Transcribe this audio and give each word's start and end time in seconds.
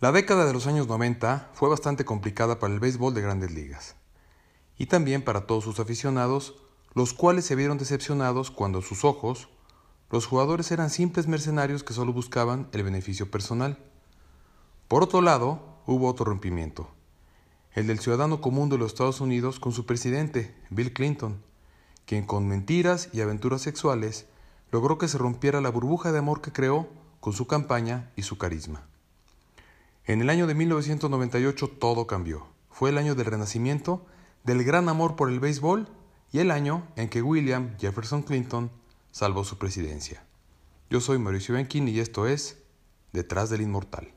La 0.00 0.12
década 0.12 0.46
de 0.46 0.52
los 0.52 0.68
años 0.68 0.86
90 0.86 1.50
fue 1.54 1.68
bastante 1.68 2.04
complicada 2.04 2.60
para 2.60 2.72
el 2.72 2.78
béisbol 2.78 3.14
de 3.14 3.20
grandes 3.20 3.50
ligas 3.50 3.96
y 4.78 4.86
también 4.86 5.24
para 5.24 5.44
todos 5.48 5.64
sus 5.64 5.80
aficionados, 5.80 6.54
los 6.94 7.12
cuales 7.14 7.46
se 7.46 7.56
vieron 7.56 7.78
decepcionados 7.78 8.52
cuando 8.52 8.78
a 8.78 8.82
sus 8.82 9.04
ojos 9.04 9.48
los 10.08 10.24
jugadores 10.24 10.70
eran 10.70 10.90
simples 10.90 11.26
mercenarios 11.26 11.82
que 11.82 11.94
solo 11.94 12.12
buscaban 12.12 12.68
el 12.70 12.84
beneficio 12.84 13.28
personal. 13.28 13.76
Por 14.86 15.02
otro 15.02 15.20
lado, 15.20 15.80
hubo 15.84 16.06
otro 16.06 16.26
rompimiento, 16.26 16.88
el 17.72 17.88
del 17.88 17.98
ciudadano 17.98 18.40
común 18.40 18.68
de 18.68 18.78
los 18.78 18.92
Estados 18.92 19.20
Unidos 19.20 19.58
con 19.58 19.72
su 19.72 19.84
presidente, 19.84 20.54
Bill 20.70 20.92
Clinton, 20.92 21.42
quien 22.06 22.24
con 22.24 22.46
mentiras 22.46 23.08
y 23.12 23.20
aventuras 23.20 23.62
sexuales 23.62 24.26
logró 24.70 24.96
que 24.96 25.08
se 25.08 25.18
rompiera 25.18 25.60
la 25.60 25.70
burbuja 25.70 26.12
de 26.12 26.20
amor 26.20 26.40
que 26.40 26.52
creó 26.52 26.88
con 27.18 27.32
su 27.32 27.48
campaña 27.48 28.12
y 28.14 28.22
su 28.22 28.38
carisma. 28.38 28.87
En 30.08 30.22
el 30.22 30.30
año 30.30 30.46
de 30.46 30.54
1998 30.54 31.68
todo 31.68 32.06
cambió. 32.06 32.46
Fue 32.70 32.88
el 32.88 32.96
año 32.96 33.14
del 33.14 33.26
renacimiento, 33.26 34.06
del 34.42 34.64
gran 34.64 34.88
amor 34.88 35.16
por 35.16 35.28
el 35.28 35.38
béisbol 35.38 35.86
y 36.32 36.38
el 36.38 36.50
año 36.50 36.88
en 36.96 37.10
que 37.10 37.20
William 37.20 37.76
Jefferson 37.78 38.22
Clinton 38.22 38.70
salvó 39.10 39.44
su 39.44 39.58
presidencia. 39.58 40.24
Yo 40.88 41.02
soy 41.02 41.18
Mauricio 41.18 41.56
Benkin 41.56 41.88
y 41.88 41.98
esto 41.98 42.26
es 42.26 42.56
Detrás 43.12 43.50
del 43.50 43.60
Inmortal. 43.60 44.14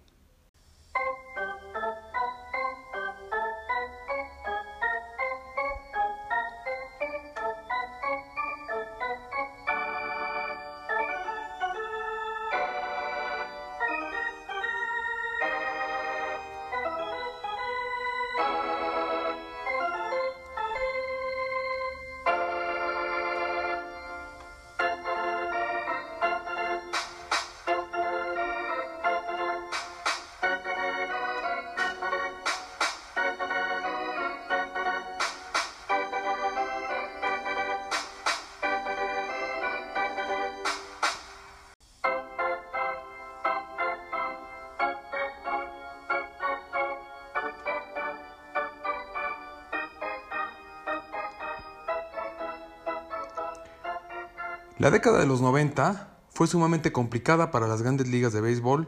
La 54.81 54.89
década 54.89 55.19
de 55.19 55.27
los 55.27 55.41
90 55.41 56.09
fue 56.33 56.47
sumamente 56.47 56.91
complicada 56.91 57.51
para 57.51 57.67
las 57.67 57.83
grandes 57.83 58.07
ligas 58.07 58.33
de 58.33 58.41
béisbol 58.41 58.87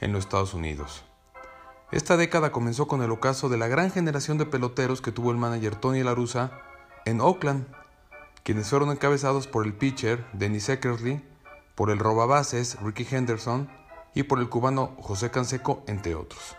en 0.00 0.14
los 0.14 0.24
Estados 0.24 0.54
Unidos. 0.54 1.04
Esta 1.92 2.16
década 2.16 2.52
comenzó 2.52 2.88
con 2.88 3.02
el 3.02 3.10
ocaso 3.10 3.50
de 3.50 3.58
la 3.58 3.68
gran 3.68 3.90
generación 3.90 4.38
de 4.38 4.46
peloteros 4.46 5.02
que 5.02 5.12
tuvo 5.12 5.32
el 5.32 5.36
manager 5.36 5.76
Tony 5.76 6.02
La 6.02 6.14
Russa 6.14 6.52
en 7.04 7.20
Oakland, 7.20 7.66
quienes 8.44 8.70
fueron 8.70 8.90
encabezados 8.90 9.46
por 9.46 9.66
el 9.66 9.74
pitcher 9.74 10.24
Dennis 10.32 10.70
Eckersley, 10.70 11.22
por 11.74 11.90
el 11.90 11.98
robabases 11.98 12.80
Ricky 12.80 13.06
Henderson 13.10 13.68
y 14.14 14.22
por 14.22 14.38
el 14.38 14.48
cubano 14.48 14.96
José 15.02 15.30
Canseco, 15.30 15.82
entre 15.86 16.14
otros. 16.14 16.56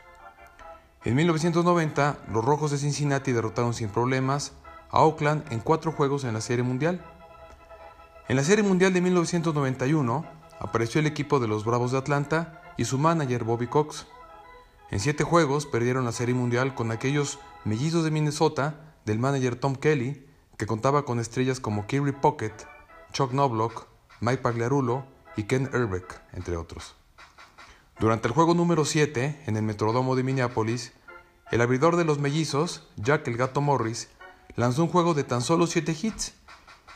En 1.03 1.15
1990, 1.15 2.19
los 2.31 2.45
Rojos 2.45 2.69
de 2.69 2.77
Cincinnati 2.77 3.31
derrotaron 3.31 3.73
sin 3.73 3.89
problemas 3.89 4.51
a 4.91 5.01
Oakland 5.01 5.51
en 5.51 5.61
cuatro 5.61 5.91
juegos 5.91 6.25
en 6.25 6.35
la 6.35 6.41
Serie 6.41 6.63
Mundial. 6.63 7.03
En 8.29 8.35
la 8.35 8.43
Serie 8.43 8.61
Mundial 8.61 8.91
de 8.91 8.99
1991 8.99 10.25
apareció 10.59 10.99
el 10.99 11.07
equipo 11.07 11.39
de 11.39 11.47
los 11.47 11.63
Bravos 11.63 11.93
de 11.93 11.97
Atlanta 11.97 12.61
y 12.75 12.83
su 12.83 12.97
manager 12.97 13.45
Bobby 13.45 13.67
Cox. 13.67 14.05
En 14.91 14.99
siete 14.99 15.23
juegos 15.23 15.65
perdieron 15.65 16.03
la 16.03 16.11
Serie 16.11 16.35
Mundial 16.35 16.75
con 16.75 16.91
aquellos 16.91 17.39
mellizos 17.63 18.03
de 18.03 18.11
Minnesota 18.11 18.95
del 19.05 19.17
manager 19.17 19.55
Tom 19.55 19.77
Kelly, 19.77 20.27
que 20.57 20.67
contaba 20.67 21.05
con 21.05 21.21
estrellas 21.21 21.61
como 21.61 21.87
Kerry 21.87 22.11
Pocket, 22.11 22.51
Chuck 23.13 23.31
Knobloch, 23.31 23.87
Mike 24.19 24.41
Pagliarulo 24.41 25.05
y 25.37 25.43
Ken 25.43 25.69
Erbeck, 25.71 26.21
entre 26.33 26.57
otros. 26.57 26.95
Durante 27.97 28.27
el 28.27 28.33
juego 28.33 28.53
número 28.53 28.83
7, 28.83 29.43
en 29.47 29.55
el 29.55 29.63
Metrodomo 29.63 30.17
de 30.17 30.23
Minneapolis, 30.23 30.91
el 31.49 31.61
abridor 31.61 31.95
de 31.95 32.03
los 32.03 32.19
mellizos, 32.19 32.89
Jack 32.97 33.25
el 33.29 33.37
Gato 33.37 33.61
Morris, 33.61 34.09
lanzó 34.57 34.83
un 34.83 34.89
juego 34.89 35.13
de 35.13 35.23
tan 35.23 35.41
solo 35.41 35.65
7 35.65 35.95
hits 36.01 36.33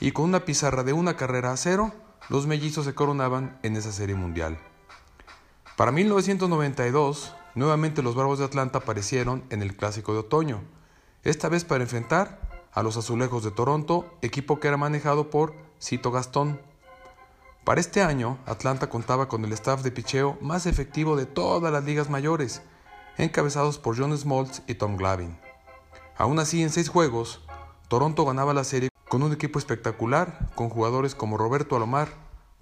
y 0.01 0.11
con 0.11 0.25
una 0.25 0.43
pizarra 0.45 0.83
de 0.83 0.93
una 0.93 1.15
carrera 1.15 1.51
a 1.51 1.57
cero, 1.57 1.93
los 2.27 2.47
mellizos 2.47 2.85
se 2.85 2.95
coronaban 2.95 3.59
en 3.61 3.77
esa 3.77 3.91
serie 3.91 4.15
mundial. 4.15 4.59
Para 5.77 5.91
1992, 5.91 7.35
nuevamente 7.53 8.01
los 8.01 8.15
Bravos 8.15 8.39
de 8.39 8.45
Atlanta 8.45 8.79
aparecieron 8.79 9.43
en 9.51 9.61
el 9.61 9.77
Clásico 9.77 10.13
de 10.13 10.19
Otoño, 10.19 10.61
esta 11.23 11.49
vez 11.49 11.65
para 11.65 11.83
enfrentar 11.83 12.67
a 12.73 12.81
los 12.81 12.97
Azulejos 12.97 13.43
de 13.43 13.51
Toronto, 13.51 14.17
equipo 14.23 14.59
que 14.59 14.69
era 14.69 14.77
manejado 14.77 15.29
por 15.29 15.53
Cito 15.79 16.11
Gastón. 16.11 16.59
Para 17.63 17.79
este 17.79 18.01
año, 18.01 18.39
Atlanta 18.47 18.89
contaba 18.89 19.27
con 19.27 19.45
el 19.45 19.53
staff 19.53 19.83
de 19.83 19.91
picheo 19.91 20.35
más 20.41 20.65
efectivo 20.65 21.15
de 21.15 21.27
todas 21.27 21.71
las 21.71 21.83
ligas 21.83 22.09
mayores, 22.09 22.63
encabezados 23.17 23.77
por 23.77 23.95
John 23.95 24.17
Smoltz 24.17 24.63
y 24.65 24.73
Tom 24.75 24.97
Glavine. 24.97 25.39
Aún 26.17 26.39
así, 26.39 26.63
en 26.63 26.71
seis 26.71 26.89
juegos, 26.89 27.41
Toronto 27.87 28.25
ganaba 28.25 28.55
la 28.55 28.63
serie 28.63 28.90
con 29.11 29.23
un 29.23 29.33
equipo 29.33 29.59
espectacular, 29.59 30.47
con 30.55 30.69
jugadores 30.69 31.15
como 31.15 31.37
Roberto 31.37 31.75
Alomar, 31.75 32.13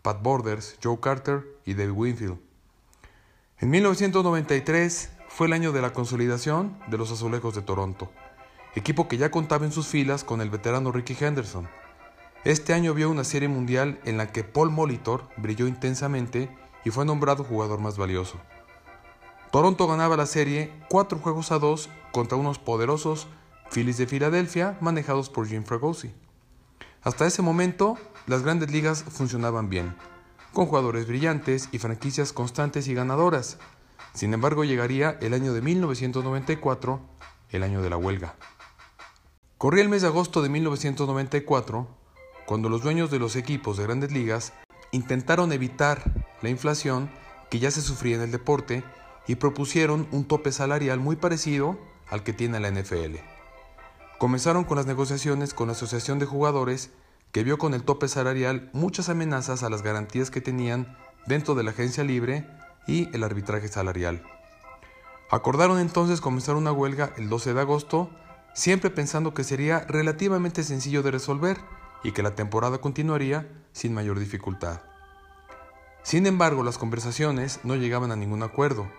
Pat 0.02 0.24
Borders, 0.24 0.80
Joe 0.84 1.00
Carter 1.00 1.46
y 1.64 1.76
David 1.76 1.92
Winfield. 1.92 2.40
En 3.60 3.70
1993 3.70 5.12
fue 5.28 5.46
el 5.46 5.54
año 5.54 5.72
de 5.72 5.84
la 5.84 5.94
consolidación 5.94 6.76
de 6.88 6.98
los 6.98 7.12
Azulejos 7.12 7.54
de 7.54 7.62
Toronto, 7.62 8.12
equipo 8.74 9.08
que 9.08 9.18
ya 9.18 9.30
contaba 9.30 9.64
en 9.64 9.72
sus 9.72 9.86
filas 9.86 10.24
con 10.24 10.42
el 10.42 10.50
veterano 10.50 10.92
Ricky 10.92 11.16
Henderson. 11.24 11.70
Este 12.46 12.74
año 12.74 12.96
vio 12.96 13.12
una 13.12 13.26
serie 13.26 13.48
mundial 13.48 14.00
en 14.04 14.18
la 14.18 14.32
que 14.32 14.44
Paul 14.44 14.72
Molitor 14.72 15.30
brilló 15.38 15.68
intensamente 15.68 16.50
y 16.84 16.90
fue 16.90 17.06
nombrado 17.06 17.44
jugador 17.44 17.80
más 17.80 17.96
valioso. 18.00 18.40
Toronto 19.52 19.86
ganaba 19.86 20.18
la 20.18 20.26
serie 20.26 20.74
cuatro 20.90 21.20
juegos 21.20 21.52
a 21.52 21.60
dos 21.60 21.92
contra 22.12 22.40
unos 22.40 22.58
poderosos 22.58 23.28
Phillies 23.70 24.00
de 24.00 24.08
Filadelfia 24.08 24.80
manejados 24.82 25.30
por 25.30 25.48
Jim 25.48 25.64
Fregosi. 25.64 26.12
Hasta 27.02 27.26
ese 27.26 27.42
momento, 27.42 27.98
las 28.28 28.44
grandes 28.44 28.72
ligas 28.72 29.04
funcionaban 29.04 29.70
bien, 29.70 29.96
con 30.52 30.66
jugadores 30.66 31.08
brillantes 31.08 31.70
y 31.72 31.80
franquicias 31.80 32.34
constantes 32.34 32.90
y 32.90 32.94
ganadoras. 32.94 33.58
Sin 34.14 34.34
embargo, 34.34 34.66
llegaría 34.66 35.18
el 35.22 35.34
año 35.34 35.54
de 35.54 35.62
1994, 35.62 37.00
el 37.52 37.64
año 37.64 37.82
de 37.82 37.90
la 37.90 37.96
huelga. 37.96 38.36
Corría 39.58 39.84
el 39.84 39.90
mes 39.90 40.02
de 40.02 40.10
agosto 40.10 40.42
de 40.42 40.50
1994, 40.50 41.88
cuando 42.46 42.68
los 42.68 42.82
dueños 42.82 43.10
de 43.12 43.20
los 43.20 43.38
equipos 43.38 43.78
de 43.78 43.84
grandes 43.84 44.12
ligas 44.12 44.52
intentaron 44.92 45.54
evitar 45.54 46.28
la 46.42 46.50
inflación 46.50 47.10
que 47.50 47.60
ya 47.60 47.72
se 47.72 47.82
sufría 47.82 48.16
en 48.16 48.24
el 48.24 48.32
deporte 48.32 48.84
y 49.26 49.36
propusieron 49.36 50.08
un 50.12 50.26
tope 50.26 50.52
salarial 50.52 51.00
muy 51.00 51.16
parecido 51.16 51.80
al 52.10 52.24
que 52.24 52.34
tiene 52.34 52.60
la 52.60 52.72
NFL. 52.72 53.39
Comenzaron 54.20 54.66
con 54.66 54.76
las 54.76 54.86
negociaciones 54.86 55.54
con 55.54 55.68
la 55.68 55.72
Asociación 55.72 56.20
de 56.20 56.26
Jugadores, 56.26 56.90
que 57.32 57.46
vio 57.46 57.58
con 57.58 57.74
el 57.74 57.84
tope 57.84 58.10
salarial 58.10 58.70
muchas 58.74 59.08
amenazas 59.08 59.64
a 59.64 59.70
las 59.70 59.82
garantías 59.82 60.30
que 60.30 60.42
tenían 60.42 60.98
dentro 61.26 61.56
de 61.56 61.64
la 61.64 61.72
agencia 61.72 62.04
libre 62.04 62.46
y 62.86 63.08
el 63.16 63.24
arbitraje 63.24 63.70
salarial. 63.70 64.22
Acordaron 65.32 65.80
entonces 65.80 66.20
comenzar 66.20 66.56
una 66.56 66.74
huelga 66.74 67.14
el 67.16 67.30
12 67.30 67.54
de 67.54 67.62
agosto, 67.62 68.10
siempre 68.54 68.90
pensando 68.90 69.34
que 69.34 69.46
sería 69.46 69.86
relativamente 69.88 70.64
sencillo 70.64 71.02
de 71.02 71.12
resolver 71.12 71.58
y 72.04 72.12
que 72.12 72.22
la 72.22 72.36
temporada 72.36 72.80
continuaría 72.80 73.48
sin 73.72 73.94
mayor 73.94 74.20
dificultad. 74.20 74.82
Sin 76.04 76.28
embargo, 76.28 76.64
las 76.64 76.78
conversaciones 76.78 77.62
no 77.64 77.78
llegaban 77.78 78.12
a 78.12 78.18
ningún 78.18 78.44
acuerdo, 78.44 78.92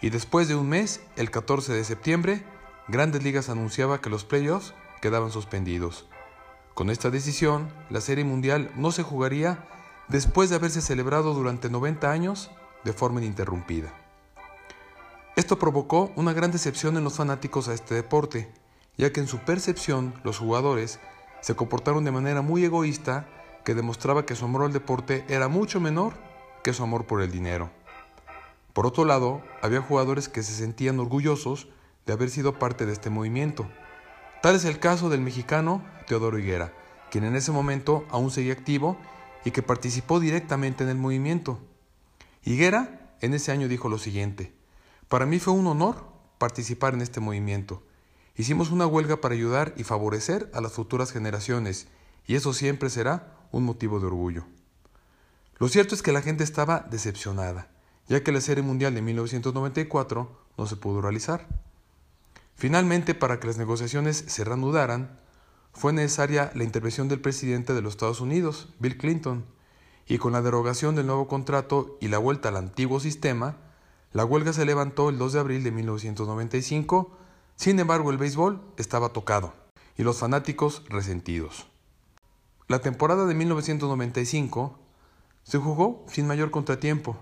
y 0.00 0.10
después 0.10 0.46
de 0.46 0.54
un 0.54 0.68
mes, 0.68 1.00
el 1.16 1.32
14 1.32 1.72
de 1.72 1.82
septiembre, 1.82 2.44
Grandes 2.90 3.22
Ligas 3.22 3.50
anunciaba 3.50 4.00
que 4.00 4.08
los 4.08 4.24
playoffs 4.24 4.72
quedaban 5.02 5.30
suspendidos. 5.30 6.06
Con 6.72 6.88
esta 6.88 7.10
decisión, 7.10 7.68
la 7.90 8.00
Serie 8.00 8.24
Mundial 8.24 8.72
no 8.76 8.92
se 8.92 9.02
jugaría 9.02 9.68
después 10.08 10.48
de 10.48 10.56
haberse 10.56 10.80
celebrado 10.80 11.34
durante 11.34 11.68
90 11.68 12.10
años 12.10 12.50
de 12.84 12.94
forma 12.94 13.20
ininterrumpida. 13.20 13.92
Esto 15.36 15.58
provocó 15.58 16.12
una 16.16 16.32
gran 16.32 16.50
decepción 16.50 16.96
en 16.96 17.04
los 17.04 17.16
fanáticos 17.16 17.68
a 17.68 17.74
este 17.74 17.94
deporte, 17.94 18.50
ya 18.96 19.12
que 19.12 19.20
en 19.20 19.28
su 19.28 19.40
percepción 19.40 20.14
los 20.24 20.38
jugadores 20.38 20.98
se 21.42 21.54
comportaron 21.54 22.04
de 22.04 22.10
manera 22.10 22.40
muy 22.40 22.64
egoísta 22.64 23.28
que 23.66 23.74
demostraba 23.74 24.24
que 24.24 24.34
su 24.34 24.46
amor 24.46 24.62
al 24.62 24.72
deporte 24.72 25.26
era 25.28 25.48
mucho 25.48 25.78
menor 25.78 26.14
que 26.64 26.72
su 26.72 26.82
amor 26.82 27.04
por 27.04 27.20
el 27.20 27.30
dinero. 27.30 27.70
Por 28.72 28.86
otro 28.86 29.04
lado, 29.04 29.42
había 29.60 29.82
jugadores 29.82 30.30
que 30.30 30.42
se 30.42 30.54
sentían 30.54 30.98
orgullosos 31.00 31.68
de 32.08 32.14
haber 32.14 32.30
sido 32.30 32.58
parte 32.58 32.86
de 32.86 32.94
este 32.94 33.10
movimiento. 33.10 33.68
Tal 34.40 34.54
es 34.54 34.64
el 34.64 34.78
caso 34.78 35.10
del 35.10 35.20
mexicano 35.20 35.84
Teodoro 36.06 36.38
Higuera, 36.38 36.72
quien 37.10 37.22
en 37.24 37.36
ese 37.36 37.52
momento 37.52 38.06
aún 38.08 38.30
seguía 38.30 38.54
activo 38.54 38.96
y 39.44 39.50
que 39.50 39.62
participó 39.62 40.18
directamente 40.18 40.84
en 40.84 40.88
el 40.88 40.96
movimiento. 40.96 41.60
Higuera 42.44 43.12
en 43.20 43.34
ese 43.34 43.52
año 43.52 43.68
dijo 43.68 43.90
lo 43.90 43.98
siguiente, 43.98 44.54
para 45.08 45.26
mí 45.26 45.38
fue 45.38 45.52
un 45.52 45.66
honor 45.66 46.06
participar 46.38 46.94
en 46.94 47.02
este 47.02 47.20
movimiento. 47.20 47.82
Hicimos 48.36 48.70
una 48.70 48.86
huelga 48.86 49.20
para 49.20 49.34
ayudar 49.34 49.74
y 49.76 49.84
favorecer 49.84 50.50
a 50.54 50.62
las 50.62 50.72
futuras 50.72 51.12
generaciones, 51.12 51.88
y 52.26 52.36
eso 52.36 52.54
siempre 52.54 52.88
será 52.88 53.34
un 53.52 53.64
motivo 53.64 54.00
de 54.00 54.06
orgullo. 54.06 54.46
Lo 55.58 55.68
cierto 55.68 55.94
es 55.94 56.00
que 56.00 56.12
la 56.12 56.22
gente 56.22 56.42
estaba 56.42 56.86
decepcionada, 56.90 57.68
ya 58.06 58.24
que 58.24 58.32
la 58.32 58.40
Serie 58.40 58.62
Mundial 58.62 58.94
de 58.94 59.02
1994 59.02 60.40
no 60.56 60.66
se 60.66 60.76
pudo 60.76 61.02
realizar. 61.02 61.67
Finalmente, 62.58 63.14
para 63.14 63.38
que 63.38 63.46
las 63.46 63.56
negociaciones 63.56 64.24
se 64.26 64.42
reanudaran, 64.42 65.20
fue 65.72 65.92
necesaria 65.92 66.50
la 66.56 66.64
intervención 66.64 67.06
del 67.06 67.20
presidente 67.20 67.72
de 67.72 67.82
los 67.82 67.92
Estados 67.92 68.20
Unidos, 68.20 68.74
Bill 68.80 68.98
Clinton, 68.98 69.46
y 70.08 70.18
con 70.18 70.32
la 70.32 70.42
derogación 70.42 70.96
del 70.96 71.06
nuevo 71.06 71.28
contrato 71.28 71.96
y 72.00 72.08
la 72.08 72.18
vuelta 72.18 72.48
al 72.48 72.56
antiguo 72.56 72.98
sistema, 72.98 73.58
la 74.12 74.24
huelga 74.24 74.52
se 74.52 74.64
levantó 74.64 75.08
el 75.08 75.18
2 75.18 75.34
de 75.34 75.38
abril 75.38 75.62
de 75.62 75.70
1995, 75.70 77.16
sin 77.54 77.78
embargo 77.78 78.10
el 78.10 78.18
béisbol 78.18 78.60
estaba 78.76 79.10
tocado 79.10 79.54
y 79.96 80.02
los 80.02 80.18
fanáticos 80.18 80.82
resentidos. 80.88 81.68
La 82.66 82.80
temporada 82.80 83.26
de 83.26 83.36
1995 83.36 84.80
se 85.44 85.58
jugó 85.58 86.04
sin 86.08 86.26
mayor 86.26 86.50
contratiempo 86.50 87.18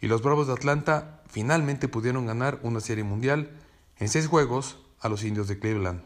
y 0.00 0.06
los 0.06 0.22
Bravos 0.22 0.46
de 0.46 0.54
Atlanta 0.54 1.22
finalmente 1.28 1.86
pudieron 1.86 2.24
ganar 2.24 2.60
una 2.62 2.80
serie 2.80 3.04
mundial 3.04 3.50
en 4.00 4.08
seis 4.08 4.26
juegos 4.26 4.78
a 4.98 5.10
los 5.10 5.22
indios 5.24 5.46
de 5.46 5.58
Cleveland. 5.58 6.02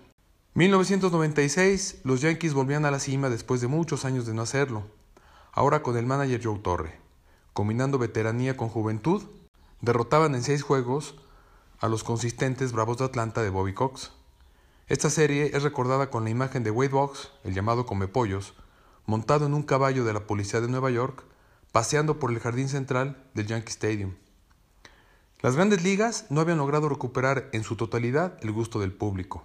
1996, 0.55 2.01
los 2.03 2.21
Yankees 2.21 2.53
volvían 2.53 2.85
a 2.85 2.91
la 2.91 2.99
cima 2.99 3.31
después 3.31 3.61
de 3.61 3.69
muchos 3.69 4.05
años 4.05 4.27
de 4.27 4.35
no 4.35 4.43
hacerlo, 4.43 4.83
ahora 5.53 5.83
con 5.83 5.97
el 5.97 6.05
manager 6.05 6.41
Joe 6.43 6.59
Torre, 6.59 6.99
combinando 7.53 7.99
veteranía 7.99 8.57
con 8.57 8.69
juventud 8.69 9.23
derrotaban 9.81 10.35
en 10.35 10.43
seis 10.43 10.63
juegos 10.63 11.15
a 11.79 11.89
los 11.89 12.03
consistentes 12.03 12.73
Bravos 12.73 12.99
de 12.99 13.05
Atlanta 13.05 13.43
de 13.43 13.51
Bobby 13.51 13.75
Cox. 13.75 14.11
Esta 14.89 15.09
serie 15.09 15.53
es 15.55 15.63
recordada 15.63 16.11
con 16.11 16.25
la 16.25 16.31
imagen 16.31 16.65
de 16.65 16.71
Wade 16.73 16.91
Box, 16.91 17.31
el 17.45 17.55
llamado 17.55 17.87
Pollos, 17.87 18.55
montado 19.07 19.47
en 19.47 19.55
un 19.55 19.63
caballo 19.63 20.05
de 20.05 20.13
la 20.13 20.27
policía 20.27 20.61
de 20.61 20.69
Nueva 20.69 20.91
York, 20.91 21.23
paseando 21.71 22.19
por 22.19 22.33
el 22.33 22.41
jardín 22.41 22.69
central 22.69 23.23
del 23.35 23.47
Yankee 23.47 23.71
Stadium. 23.71 24.15
Las 25.45 25.57
grandes 25.57 25.85
ligas 25.85 26.25
no 26.31 26.41
habían 26.41 26.57
logrado 26.57 26.89
recuperar 26.89 27.51
en 27.53 27.65
su 27.65 27.77
totalidad 27.77 28.39
el 28.41 28.51
gusto 28.51 28.81
del 28.81 28.95
público. 28.95 29.45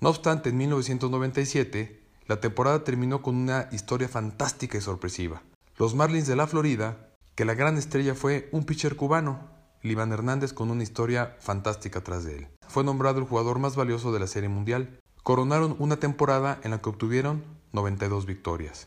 No 0.00 0.10
obstante, 0.10 0.50
en 0.50 0.56
1997, 0.58 2.00
la 2.28 2.38
temporada 2.38 2.84
terminó 2.84 3.20
con 3.20 3.34
una 3.34 3.68
historia 3.72 4.08
fantástica 4.08 4.78
y 4.78 4.80
sorpresiva. 4.80 5.42
Los 5.76 5.96
Marlins 5.96 6.28
de 6.28 6.36
la 6.36 6.46
Florida 6.46 7.08
que 7.34 7.44
la 7.44 7.54
gran 7.54 7.76
estrella 7.78 8.14
fue 8.14 8.48
un 8.52 8.62
pitcher 8.62 8.94
cubano, 8.94 9.40
Liván 9.82 10.12
Hernández, 10.12 10.52
con 10.52 10.70
una 10.70 10.84
historia 10.84 11.36
fantástica 11.40 12.00
tras 12.00 12.22
de 12.22 12.36
él. 12.36 12.48
Fue 12.68 12.84
nombrado 12.84 13.18
el 13.18 13.26
jugador 13.26 13.58
más 13.58 13.74
valioso 13.74 14.12
de 14.12 14.20
la 14.20 14.28
Serie 14.28 14.48
Mundial. 14.48 15.00
Coronaron 15.24 15.74
una 15.80 15.96
temporada 15.96 16.60
en 16.62 16.70
la 16.70 16.80
que 16.80 16.90
obtuvieron 16.90 17.42
92 17.72 18.24
victorias. 18.24 18.86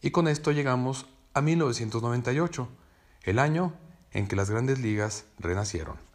Y 0.00 0.12
con 0.12 0.28
esto 0.28 0.50
llegamos 0.50 1.04
a 1.34 1.42
1998, 1.42 2.68
el 3.24 3.38
año 3.38 3.74
en 4.18 4.26
que 4.26 4.36
las 4.36 4.50
grandes 4.50 4.80
ligas 4.80 5.26
renacieron. 5.38 6.07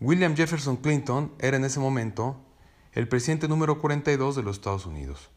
William 0.00 0.36
Jefferson 0.36 0.76
Clinton 0.76 1.32
era 1.40 1.56
en 1.56 1.64
ese 1.64 1.80
momento 1.80 2.36
el 2.92 3.08
presidente 3.08 3.48
número 3.48 3.80
42 3.80 4.36
de 4.36 4.44
los 4.44 4.58
Estados 4.58 4.86
Unidos. 4.86 5.28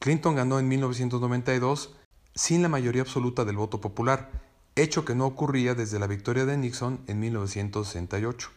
Clinton 0.00 0.34
ganó 0.34 0.58
en 0.58 0.66
1992 0.66 1.94
sin 2.34 2.62
la 2.62 2.68
mayoría 2.68 3.02
absoluta 3.02 3.44
del 3.44 3.56
voto 3.56 3.80
popular, 3.80 4.32
hecho 4.74 5.04
que 5.04 5.14
no 5.14 5.26
ocurría 5.26 5.76
desde 5.76 6.00
la 6.00 6.08
victoria 6.08 6.44
de 6.44 6.56
Nixon 6.56 7.00
en 7.06 7.20
1968. 7.20 8.50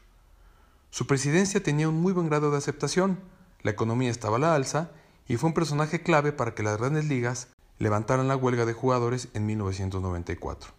Su 0.90 1.06
presidencia 1.06 1.62
tenía 1.62 1.88
un 1.88 2.02
muy 2.02 2.14
buen 2.14 2.28
grado 2.28 2.50
de 2.50 2.58
aceptación, 2.58 3.20
la 3.62 3.70
economía 3.70 4.10
estaba 4.10 4.38
a 4.38 4.40
la 4.40 4.56
alza 4.56 4.90
y 5.28 5.38
fue 5.38 5.50
un 5.50 5.54
personaje 5.54 6.02
clave 6.02 6.32
para 6.32 6.56
que 6.56 6.64
las 6.64 6.80
grandes 6.80 7.06
ligas 7.06 7.50
levantaran 7.78 8.28
la 8.28 8.36
huelga 8.36 8.66
de 8.66 8.74
jugadores 8.74 9.28
en 9.36 9.46
1994. 9.46 10.72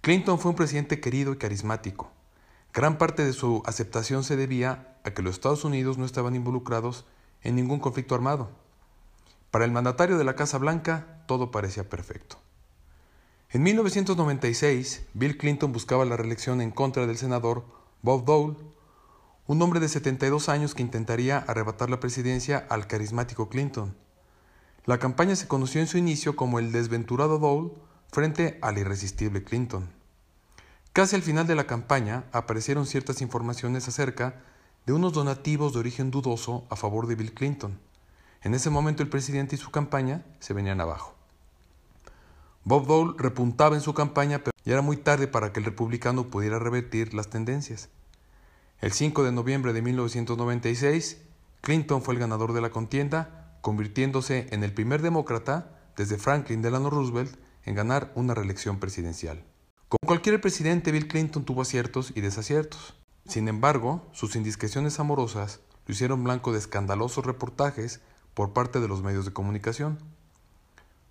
Clinton 0.00 0.40
fue 0.40 0.50
un 0.50 0.56
presidente 0.56 0.98
querido 0.98 1.32
y 1.32 1.36
carismático. 1.36 2.13
Gran 2.74 2.98
parte 2.98 3.24
de 3.24 3.32
su 3.32 3.62
aceptación 3.66 4.24
se 4.24 4.34
debía 4.34 4.98
a 5.04 5.12
que 5.12 5.22
los 5.22 5.34
Estados 5.34 5.64
Unidos 5.64 5.96
no 5.96 6.04
estaban 6.04 6.34
involucrados 6.34 7.06
en 7.42 7.54
ningún 7.54 7.78
conflicto 7.78 8.16
armado. 8.16 8.50
Para 9.52 9.64
el 9.64 9.70
mandatario 9.70 10.18
de 10.18 10.24
la 10.24 10.34
Casa 10.34 10.58
Blanca 10.58 11.22
todo 11.28 11.52
parecía 11.52 11.88
perfecto. 11.88 12.36
En 13.50 13.62
1996, 13.62 15.04
Bill 15.14 15.38
Clinton 15.38 15.70
buscaba 15.70 16.04
la 16.04 16.16
reelección 16.16 16.60
en 16.60 16.72
contra 16.72 17.06
del 17.06 17.16
senador 17.16 17.64
Bob 18.02 18.24
Dole, 18.24 18.56
un 19.46 19.62
hombre 19.62 19.78
de 19.78 19.88
72 19.88 20.48
años 20.48 20.74
que 20.74 20.82
intentaría 20.82 21.38
arrebatar 21.38 21.90
la 21.90 22.00
presidencia 22.00 22.66
al 22.68 22.88
carismático 22.88 23.48
Clinton. 23.48 23.96
La 24.84 24.98
campaña 24.98 25.36
se 25.36 25.46
conoció 25.46 25.80
en 25.80 25.86
su 25.86 25.96
inicio 25.96 26.34
como 26.34 26.58
el 26.58 26.72
desventurado 26.72 27.38
Dole 27.38 27.70
frente 28.10 28.58
al 28.62 28.78
irresistible 28.78 29.44
Clinton. 29.44 30.03
Casi 30.94 31.16
al 31.16 31.22
final 31.22 31.44
de 31.48 31.56
la 31.56 31.66
campaña 31.66 32.22
aparecieron 32.30 32.86
ciertas 32.86 33.20
informaciones 33.20 33.88
acerca 33.88 34.36
de 34.86 34.92
unos 34.92 35.12
donativos 35.12 35.72
de 35.72 35.80
origen 35.80 36.12
dudoso 36.12 36.68
a 36.70 36.76
favor 36.76 37.08
de 37.08 37.16
Bill 37.16 37.34
Clinton. 37.34 37.80
En 38.42 38.54
ese 38.54 38.70
momento 38.70 39.02
el 39.02 39.08
presidente 39.08 39.56
y 39.56 39.58
su 39.58 39.72
campaña 39.72 40.24
se 40.38 40.54
venían 40.54 40.80
abajo. 40.80 41.16
Bob 42.62 42.86
Dole 42.86 43.14
repuntaba 43.18 43.74
en 43.74 43.82
su 43.82 43.92
campaña, 43.92 44.38
pero 44.38 44.52
ya 44.64 44.74
era 44.74 44.82
muy 44.82 44.96
tarde 44.96 45.26
para 45.26 45.52
que 45.52 45.58
el 45.58 45.66
republicano 45.66 46.28
pudiera 46.30 46.60
revertir 46.60 47.12
las 47.12 47.28
tendencias. 47.28 47.88
El 48.80 48.92
5 48.92 49.24
de 49.24 49.32
noviembre 49.32 49.72
de 49.72 49.82
1996, 49.82 51.18
Clinton 51.60 52.02
fue 52.02 52.14
el 52.14 52.20
ganador 52.20 52.52
de 52.52 52.60
la 52.60 52.70
contienda, 52.70 53.58
convirtiéndose 53.62 54.46
en 54.52 54.62
el 54.62 54.72
primer 54.72 55.02
demócrata 55.02 55.76
desde 55.96 56.18
Franklin 56.18 56.62
Delano 56.62 56.88
Roosevelt 56.88 57.36
en 57.64 57.74
ganar 57.74 58.12
una 58.14 58.32
reelección 58.32 58.78
presidencial. 58.78 59.42
Como 59.94 60.08
cualquier 60.08 60.40
presidente, 60.40 60.90
Bill 60.90 61.06
Clinton 61.06 61.44
tuvo 61.44 61.62
aciertos 61.62 62.12
y 62.16 62.20
desaciertos. 62.20 62.94
Sin 63.28 63.46
embargo, 63.46 64.04
sus 64.12 64.34
indiscreciones 64.34 64.98
amorosas 64.98 65.60
lo 65.86 65.94
hicieron 65.94 66.24
blanco 66.24 66.52
de 66.52 66.58
escandalosos 66.58 67.24
reportajes 67.24 68.00
por 68.34 68.52
parte 68.52 68.80
de 68.80 68.88
los 68.88 69.04
medios 69.04 69.24
de 69.24 69.32
comunicación. 69.32 70.00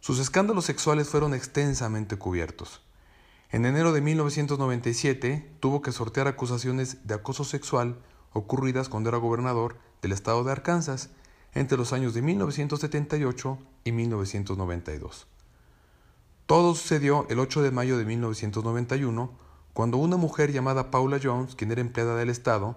Sus 0.02 0.20
escándalos 0.20 0.66
sexuales 0.66 1.08
fueron 1.08 1.34
extensamente 1.34 2.18
cubiertos. 2.18 2.82
En 3.52 3.66
enero 3.66 3.94
de 3.94 4.02
1997 4.02 5.56
tuvo 5.62 5.82
que 5.82 5.94
sortear 5.94 6.28
acusaciones 6.28 7.08
de 7.08 7.14
acoso 7.14 7.46
sexual 7.46 8.00
ocurridas 8.34 8.90
cuando 8.90 9.08
era 9.08 9.18
gobernador 9.18 9.78
del 10.02 10.12
estado 10.12 10.44
de 10.44 10.52
Arkansas 10.52 11.10
entre 11.54 11.78
los 11.78 11.94
años 11.94 12.14
de 12.14 12.22
1978 12.22 13.60
y 13.86 13.94
1992. 13.94 15.28
Todo 16.54 16.76
sucedió 16.76 17.26
el 17.30 17.40
8 17.40 17.64
de 17.64 17.72
mayo 17.72 17.98
de 17.98 18.06
1991, 18.06 19.32
cuando 19.74 19.98
una 19.98 20.18
mujer 20.18 20.52
llamada 20.52 20.92
Paula 20.92 21.20
Jones, 21.20 21.56
quien 21.56 21.72
era 21.72 21.82
empleada 21.82 22.16
del 22.16 22.30
Estado, 22.30 22.76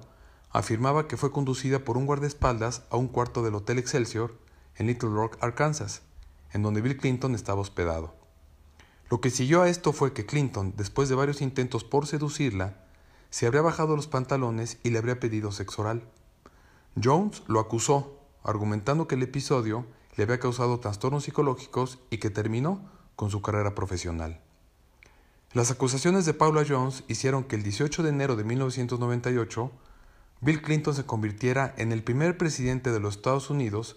afirmaba 0.49 1.07
que 1.07 1.19
fue 1.19 1.31
conducida 1.31 1.81
por 1.81 1.99
un 1.99 2.07
guardaespaldas 2.07 2.85
a 2.89 2.97
un 2.97 3.07
cuarto 3.07 3.43
del 3.43 3.55
Hotel 3.55 3.77
Excelsior 3.77 4.35
en 4.77 4.87
Little 4.87 5.11
Rock, 5.11 5.37
Arkansas, 5.43 6.01
en 6.55 6.63
donde 6.63 6.81
Bill 6.81 6.97
Clinton 6.97 7.35
estaba 7.35 7.61
hospedado. 7.61 8.15
Lo 9.11 9.21
que 9.21 9.29
siguió 9.29 9.61
a 9.61 9.69
esto 9.69 9.93
fue 9.93 10.15
que 10.15 10.25
Clinton, 10.25 10.73
después 10.75 11.11
de 11.11 11.15
varios 11.15 11.43
intentos 11.43 11.85
por 11.85 12.07
seducirla, 12.07 12.83
se 13.29 13.45
habría 13.45 13.61
bajado 13.61 13.95
los 13.95 14.07
pantalones 14.07 14.79
y 14.85 14.89
le 14.89 14.97
habría 14.97 15.21
pedido 15.21 15.53
sexo 15.53 15.83
oral. 15.83 16.09
Jones 17.05 17.43
lo 17.47 17.61
acusó, 17.61 18.23
argumentando 18.43 19.07
que 19.07 19.17
el 19.17 19.23
episodio 19.25 19.85
le 20.17 20.25
había 20.25 20.41
causado 20.41 20.81
trastornos 20.81 21.25
psicológicos 21.25 21.99
y 22.09 22.17
que 22.17 22.31
terminó 22.31 22.96
con 23.17 23.31
su 23.31 23.43
carrera 23.43 23.75
profesional. 23.75 24.41
Las 25.53 25.71
acusaciones 25.71 26.27
de 26.27 26.35
Paula 26.35 26.65
Jones 26.69 27.03
hicieron 27.09 27.45
que 27.45 27.57
el 27.57 27.63
18 27.63 28.03
de 28.03 28.11
enero 28.11 28.37
de 28.37 28.45
1998 28.45 29.73
Bill 30.43 30.61
Clinton 30.61 30.95
se 30.95 31.07
convirtiera 31.07 31.75
en 31.79 31.93
el 31.93 32.03
primer 32.03 32.37
presidente 32.37 32.93
de 32.93 33.01
los 33.01 33.17
Estados 33.17 33.49
Unidos 33.49 33.97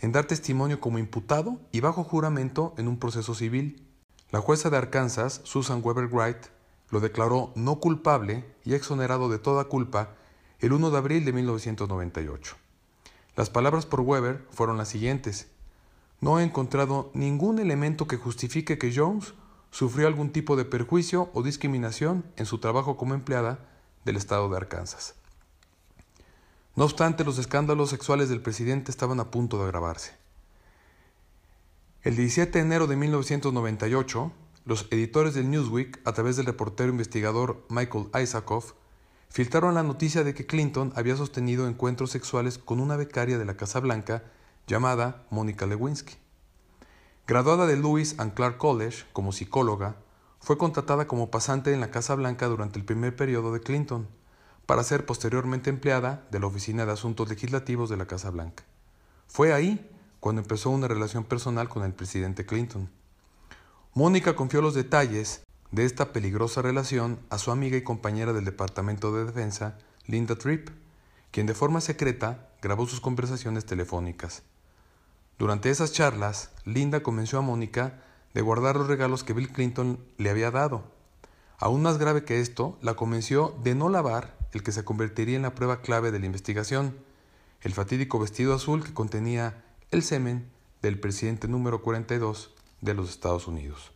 en 0.00 0.12
dar 0.12 0.26
testimonio 0.26 0.80
como 0.80 0.98
imputado 0.98 1.60
y 1.72 1.80
bajo 1.80 2.02
juramento 2.02 2.74
en 2.78 2.88
un 2.88 2.98
proceso 2.98 3.34
civil. 3.34 3.86
La 4.30 4.40
jueza 4.40 4.70
de 4.70 4.76
Arkansas, 4.76 5.40
Susan 5.44 5.80
Weber 5.82 6.08
Wright, 6.08 6.46
lo 6.90 7.00
declaró 7.00 7.52
no 7.54 7.78
culpable 7.78 8.44
y 8.64 8.74
exonerado 8.74 9.28
de 9.28 9.38
toda 9.38 9.64
culpa 9.64 10.14
el 10.58 10.72
1 10.72 10.90
de 10.90 10.98
abril 10.98 11.24
de 11.24 11.32
1998. 11.32 12.56
Las 13.36 13.50
palabras 13.50 13.86
por 13.86 14.00
Weber 14.00 14.44
fueron 14.50 14.78
las 14.78 14.88
siguientes. 14.88 15.48
No 16.20 16.38
he 16.38 16.42
encontrado 16.42 17.10
ningún 17.14 17.58
elemento 17.58 18.06
que 18.06 18.16
justifique 18.16 18.78
que 18.78 18.92
Jones 18.94 19.34
sufrió 19.70 20.06
algún 20.06 20.30
tipo 20.30 20.56
de 20.56 20.64
perjuicio 20.64 21.30
o 21.32 21.42
discriminación 21.42 22.24
en 22.36 22.46
su 22.46 22.58
trabajo 22.58 22.96
como 22.96 23.14
empleada 23.14 23.68
del 24.04 24.16
estado 24.16 24.48
de 24.48 24.56
Arkansas. 24.56 25.14
No 26.74 26.84
obstante, 26.84 27.24
los 27.24 27.38
escándalos 27.38 27.90
sexuales 27.90 28.28
del 28.28 28.40
presidente 28.40 28.90
estaban 28.90 29.20
a 29.20 29.30
punto 29.30 29.58
de 29.58 29.64
agravarse. 29.64 30.12
El 32.02 32.16
17 32.16 32.58
de 32.58 32.64
enero 32.64 32.86
de 32.86 32.96
1998, 32.96 34.32
los 34.64 34.86
editores 34.90 35.34
del 35.34 35.50
Newsweek, 35.50 36.00
a 36.04 36.12
través 36.12 36.36
del 36.36 36.46
reportero 36.46 36.90
investigador 36.90 37.64
Michael 37.68 38.08
Isaacoff, 38.20 38.74
filtraron 39.28 39.74
la 39.74 39.82
noticia 39.82 40.24
de 40.24 40.34
que 40.34 40.46
Clinton 40.46 40.92
había 40.96 41.16
sostenido 41.16 41.68
encuentros 41.68 42.10
sexuales 42.10 42.58
con 42.58 42.80
una 42.80 42.96
becaria 42.96 43.38
de 43.38 43.44
la 43.44 43.56
Casa 43.56 43.80
Blanca 43.80 44.22
llamada 44.68 45.24
Monica 45.30 45.66
Lewinsky. 45.66 46.14
Graduada 47.26 47.66
de 47.66 47.76
Lewis 47.76 48.14
and 48.18 48.34
Clark 48.34 48.58
College 48.58 49.06
como 49.14 49.32
psicóloga, 49.32 49.96
fue 50.40 50.58
contratada 50.58 51.06
como 51.06 51.30
pasante 51.30 51.72
en 51.72 51.80
la 51.80 51.90
Casa 51.90 52.14
Blanca 52.14 52.46
durante 52.46 52.78
el 52.78 52.84
primer 52.84 53.16
periodo 53.16 53.50
de 53.52 53.60
Clinton 53.60 54.06
para 54.66 54.84
ser 54.84 55.06
posteriormente 55.06 55.70
empleada 55.70 56.26
de 56.30 56.38
la 56.38 56.46
Oficina 56.46 56.84
de 56.84 56.92
Asuntos 56.92 57.30
Legislativos 57.30 57.88
de 57.88 57.96
la 57.96 58.06
Casa 58.06 58.30
Blanca. 58.30 58.64
Fue 59.26 59.54
ahí 59.54 59.90
cuando 60.20 60.42
empezó 60.42 60.68
una 60.68 60.86
relación 60.86 61.24
personal 61.24 61.70
con 61.70 61.82
el 61.82 61.94
presidente 61.94 62.44
Clinton. 62.44 62.90
Mónica 63.94 64.36
confió 64.36 64.60
los 64.60 64.74
detalles 64.74 65.42
de 65.70 65.86
esta 65.86 66.12
peligrosa 66.12 66.60
relación 66.60 67.20
a 67.30 67.38
su 67.38 67.50
amiga 67.50 67.78
y 67.78 67.82
compañera 67.82 68.34
del 68.34 68.44
Departamento 68.44 69.14
de 69.14 69.24
Defensa, 69.24 69.78
Linda 70.06 70.36
Tripp, 70.36 70.68
quien 71.30 71.46
de 71.46 71.54
forma 71.54 71.80
secreta 71.80 72.50
grabó 72.60 72.86
sus 72.86 73.00
conversaciones 73.00 73.64
telefónicas. 73.64 74.42
Durante 75.38 75.70
esas 75.70 75.92
charlas, 75.92 76.50
Linda 76.64 77.00
convenció 77.00 77.38
a 77.38 77.42
Mónica 77.42 78.02
de 78.34 78.42
guardar 78.42 78.76
los 78.76 78.88
regalos 78.88 79.22
que 79.22 79.32
Bill 79.32 79.52
Clinton 79.52 80.04
le 80.16 80.30
había 80.30 80.50
dado. 80.50 80.84
Aún 81.58 81.82
más 81.82 81.98
grave 81.98 82.24
que 82.24 82.40
esto, 82.40 82.76
la 82.82 82.94
convenció 82.94 83.56
de 83.62 83.76
no 83.76 83.88
lavar 83.88 84.36
el 84.52 84.64
que 84.64 84.72
se 84.72 84.84
convertiría 84.84 85.36
en 85.36 85.42
la 85.42 85.54
prueba 85.54 85.80
clave 85.80 86.10
de 86.10 86.18
la 86.18 86.26
investigación, 86.26 86.96
el 87.62 87.72
fatídico 87.72 88.18
vestido 88.18 88.52
azul 88.52 88.82
que 88.82 88.94
contenía 88.94 89.64
el 89.90 90.02
semen 90.02 90.50
del 90.82 90.98
presidente 90.98 91.46
número 91.46 91.82
42 91.82 92.54
de 92.80 92.94
los 92.94 93.08
Estados 93.08 93.46
Unidos. 93.46 93.92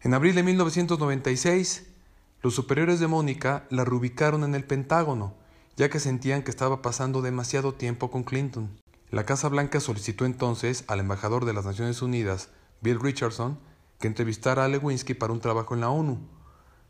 En 0.00 0.14
abril 0.14 0.34
de 0.34 0.42
1996, 0.42 1.84
los 2.42 2.54
superiores 2.54 3.00
de 3.00 3.06
Mónica 3.06 3.66
la 3.70 3.84
reubicaron 3.84 4.44
en 4.44 4.54
el 4.54 4.64
Pentágono, 4.64 5.34
ya 5.76 5.88
que 5.88 6.00
sentían 6.00 6.42
que 6.42 6.50
estaba 6.50 6.82
pasando 6.82 7.22
demasiado 7.22 7.74
tiempo 7.74 8.10
con 8.10 8.22
Clinton. 8.22 8.83
La 9.14 9.24
Casa 9.24 9.48
Blanca 9.48 9.78
solicitó 9.78 10.24
entonces 10.24 10.82
al 10.88 10.98
embajador 10.98 11.44
de 11.44 11.52
las 11.52 11.64
Naciones 11.64 12.02
Unidas, 12.02 12.48
Bill 12.80 12.98
Richardson, 12.98 13.60
que 14.00 14.08
entrevistara 14.08 14.64
a 14.64 14.68
Lewinsky 14.68 15.14
para 15.14 15.32
un 15.32 15.38
trabajo 15.38 15.72
en 15.72 15.82
la 15.82 15.90
ONU, 15.90 16.18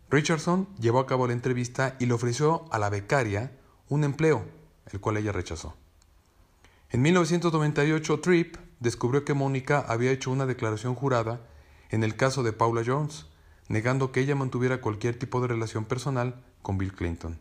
Richardson 0.08 0.66
llevó 0.80 1.00
a 1.00 1.06
cabo 1.06 1.26
la 1.26 1.34
entrevista 1.34 1.96
y 2.00 2.06
le 2.06 2.14
ofreció 2.14 2.64
a 2.70 2.78
la 2.78 2.88
becaria 2.88 3.52
un 3.90 4.04
empleo, 4.04 4.46
el 4.90 5.00
cual 5.00 5.18
ella 5.18 5.32
rechazó. 5.32 5.76
En 6.88 7.02
1998, 7.02 8.20
Tripp 8.20 8.56
descubrió 8.80 9.26
que 9.26 9.34
Mónica 9.34 9.84
había 9.86 10.10
hecho 10.10 10.30
una 10.30 10.46
declaración 10.46 10.94
jurada 10.94 11.46
en 11.90 12.04
el 12.04 12.16
caso 12.16 12.42
de 12.42 12.54
Paula 12.54 12.82
Jones, 12.86 13.26
negando 13.68 14.12
que 14.12 14.20
ella 14.20 14.34
mantuviera 14.34 14.80
cualquier 14.80 15.18
tipo 15.18 15.42
de 15.42 15.48
relación 15.48 15.84
personal 15.84 16.42
con 16.62 16.78
Bill 16.78 16.94
Clinton. 16.94 17.38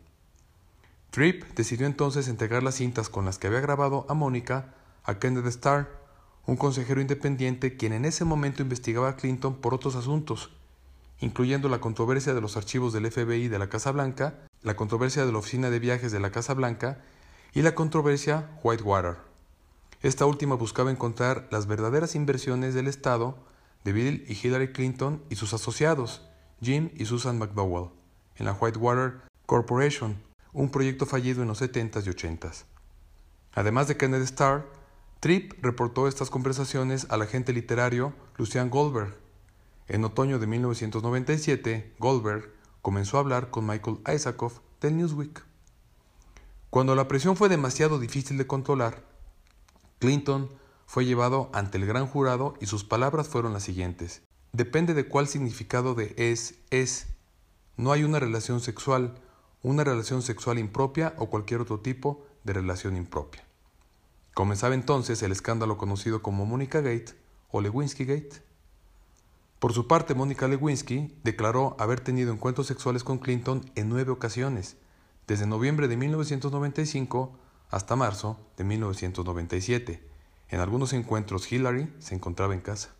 Tripp 1.14 1.44
decidió 1.54 1.86
entonces 1.86 2.26
entregar 2.26 2.64
las 2.64 2.74
cintas 2.74 3.08
con 3.08 3.24
las 3.24 3.38
que 3.38 3.46
había 3.46 3.60
grabado 3.60 4.04
a 4.08 4.14
Mónica 4.14 4.74
a 5.04 5.20
Kenneth 5.20 5.46
Starr, 5.46 5.88
un 6.44 6.56
consejero 6.56 7.00
independiente 7.00 7.76
quien 7.76 7.92
en 7.92 8.04
ese 8.04 8.24
momento 8.24 8.62
investigaba 8.62 9.10
a 9.10 9.14
Clinton 9.14 9.54
por 9.54 9.74
otros 9.74 9.94
asuntos, 9.94 10.50
incluyendo 11.20 11.68
la 11.68 11.78
controversia 11.78 12.34
de 12.34 12.40
los 12.40 12.56
archivos 12.56 12.92
del 12.92 13.08
FBI 13.12 13.46
de 13.46 13.60
la 13.60 13.68
Casa 13.68 13.92
Blanca, 13.92 14.40
la 14.62 14.74
controversia 14.74 15.24
de 15.24 15.30
la 15.30 15.38
Oficina 15.38 15.70
de 15.70 15.78
Viajes 15.78 16.10
de 16.10 16.18
la 16.18 16.32
Casa 16.32 16.52
Blanca 16.52 17.00
y 17.52 17.62
la 17.62 17.76
controversia 17.76 18.50
Whitewater. 18.64 19.18
Esta 20.02 20.26
última 20.26 20.56
buscaba 20.56 20.90
encontrar 20.90 21.46
las 21.52 21.68
verdaderas 21.68 22.16
inversiones 22.16 22.74
del 22.74 22.88
Estado 22.88 23.38
de 23.84 23.92
Bill 23.92 24.24
y 24.26 24.32
Hillary 24.32 24.72
Clinton 24.72 25.22
y 25.30 25.36
sus 25.36 25.54
asociados, 25.54 26.28
Jim 26.60 26.90
y 26.96 27.04
Susan 27.04 27.38
McDowell, 27.38 27.90
en 28.34 28.46
la 28.46 28.52
Whitewater 28.54 29.20
Corporation, 29.46 30.16
un 30.54 30.70
proyecto 30.70 31.04
fallido 31.04 31.42
en 31.42 31.48
los 31.48 31.60
70s 31.60 32.06
y 32.06 32.10
80s. 32.10 32.64
Además 33.52 33.86
de 33.88 33.98
Kenneth 33.98 34.22
Starr, 34.22 34.66
Tripp 35.20 35.62
reportó 35.62 36.08
estas 36.08 36.30
conversaciones 36.30 37.06
al 37.10 37.20
agente 37.20 37.52
literario 37.52 38.14
Lucian 38.38 38.70
Goldberg, 38.70 39.14
en 39.86 40.02
otoño 40.02 40.38
de 40.38 40.46
1997, 40.46 41.94
Goldberg 41.98 42.50
comenzó 42.80 43.18
a 43.18 43.20
hablar 43.20 43.50
con 43.50 43.66
Michael 43.66 43.98
Isaacoff 44.12 44.60
del 44.80 44.96
Newsweek. 44.96 45.44
Cuando 46.70 46.94
la 46.94 47.06
presión 47.06 47.36
fue 47.36 47.50
demasiado 47.50 47.98
difícil 47.98 48.38
de 48.38 48.46
controlar, 48.46 49.04
Clinton 49.98 50.48
fue 50.86 51.04
llevado 51.04 51.50
ante 51.52 51.76
el 51.76 51.84
gran 51.84 52.06
jurado 52.06 52.54
y 52.60 52.66
sus 52.66 52.82
palabras 52.82 53.28
fueron 53.28 53.52
las 53.52 53.62
siguientes. 53.62 54.22
Depende 54.52 54.94
de 54.94 55.06
cuál 55.06 55.28
significado 55.28 55.94
de 55.94 56.14
es 56.16 56.54
es. 56.70 57.08
No 57.76 57.92
hay 57.92 58.04
una 58.04 58.20
relación 58.20 58.60
sexual, 58.60 59.20
una 59.64 59.82
relación 59.82 60.22
sexual 60.22 60.58
impropia 60.58 61.14
o 61.18 61.30
cualquier 61.30 61.60
otro 61.60 61.80
tipo 61.80 62.24
de 62.44 62.52
relación 62.52 62.96
impropia. 62.96 63.42
Comenzaba 64.34 64.74
entonces 64.74 65.22
el 65.22 65.32
escándalo 65.32 65.78
conocido 65.78 66.22
como 66.22 66.44
Monica 66.44 66.80
Gate 66.80 67.14
o 67.50 67.60
Lewinsky 67.60 68.04
Gate. 68.04 68.42
Por 69.58 69.72
su 69.72 69.88
parte, 69.88 70.14
Mónica 70.14 70.46
Lewinsky 70.46 71.16
declaró 71.24 71.76
haber 71.78 72.00
tenido 72.00 72.30
encuentros 72.32 72.66
sexuales 72.66 73.04
con 73.04 73.18
Clinton 73.18 73.64
en 73.74 73.88
nueve 73.88 74.12
ocasiones, 74.12 74.76
desde 75.26 75.46
noviembre 75.46 75.88
de 75.88 75.96
1995 75.96 77.32
hasta 77.70 77.96
marzo 77.96 78.38
de 78.58 78.64
1997. 78.64 80.06
En 80.50 80.60
algunos 80.60 80.92
encuentros 80.92 81.50
Hillary 81.50 81.90
se 82.00 82.14
encontraba 82.14 82.52
en 82.52 82.60
casa. 82.60 82.90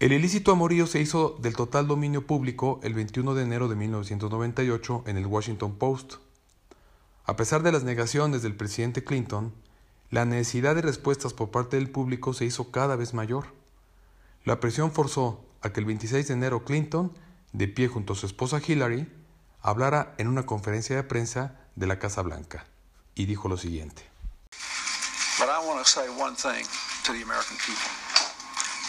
El 0.00 0.12
ilícito 0.12 0.52
amorío 0.52 0.86
se 0.86 1.00
hizo 1.00 1.36
del 1.40 1.56
total 1.56 1.88
dominio 1.88 2.24
público 2.24 2.78
el 2.84 2.94
21 2.94 3.34
de 3.34 3.42
enero 3.42 3.66
de 3.66 3.74
1998 3.74 5.02
en 5.08 5.16
el 5.16 5.26
Washington 5.26 5.74
Post. 5.74 6.14
A 7.24 7.34
pesar 7.34 7.64
de 7.64 7.72
las 7.72 7.82
negaciones 7.82 8.42
del 8.42 8.54
presidente 8.54 9.02
Clinton, 9.02 9.52
la 10.10 10.24
necesidad 10.24 10.76
de 10.76 10.82
respuestas 10.82 11.34
por 11.34 11.50
parte 11.50 11.78
del 11.78 11.90
público 11.90 12.32
se 12.32 12.44
hizo 12.44 12.70
cada 12.70 12.94
vez 12.94 13.12
mayor. 13.12 13.46
La 14.44 14.60
presión 14.60 14.92
forzó 14.92 15.44
a 15.62 15.70
que 15.70 15.80
el 15.80 15.86
26 15.86 16.28
de 16.28 16.34
enero 16.34 16.64
Clinton, 16.64 17.12
de 17.52 17.66
pie 17.66 17.88
junto 17.88 18.12
a 18.12 18.16
su 18.16 18.26
esposa 18.26 18.60
Hillary, 18.64 19.12
hablara 19.62 20.14
en 20.18 20.28
una 20.28 20.46
conferencia 20.46 20.94
de 20.94 21.02
prensa 21.02 21.58
de 21.74 21.88
la 21.88 21.98
Casa 21.98 22.22
Blanca 22.22 22.66
y 23.16 23.26
dijo 23.26 23.48
lo 23.48 23.56
siguiente. 23.56 24.04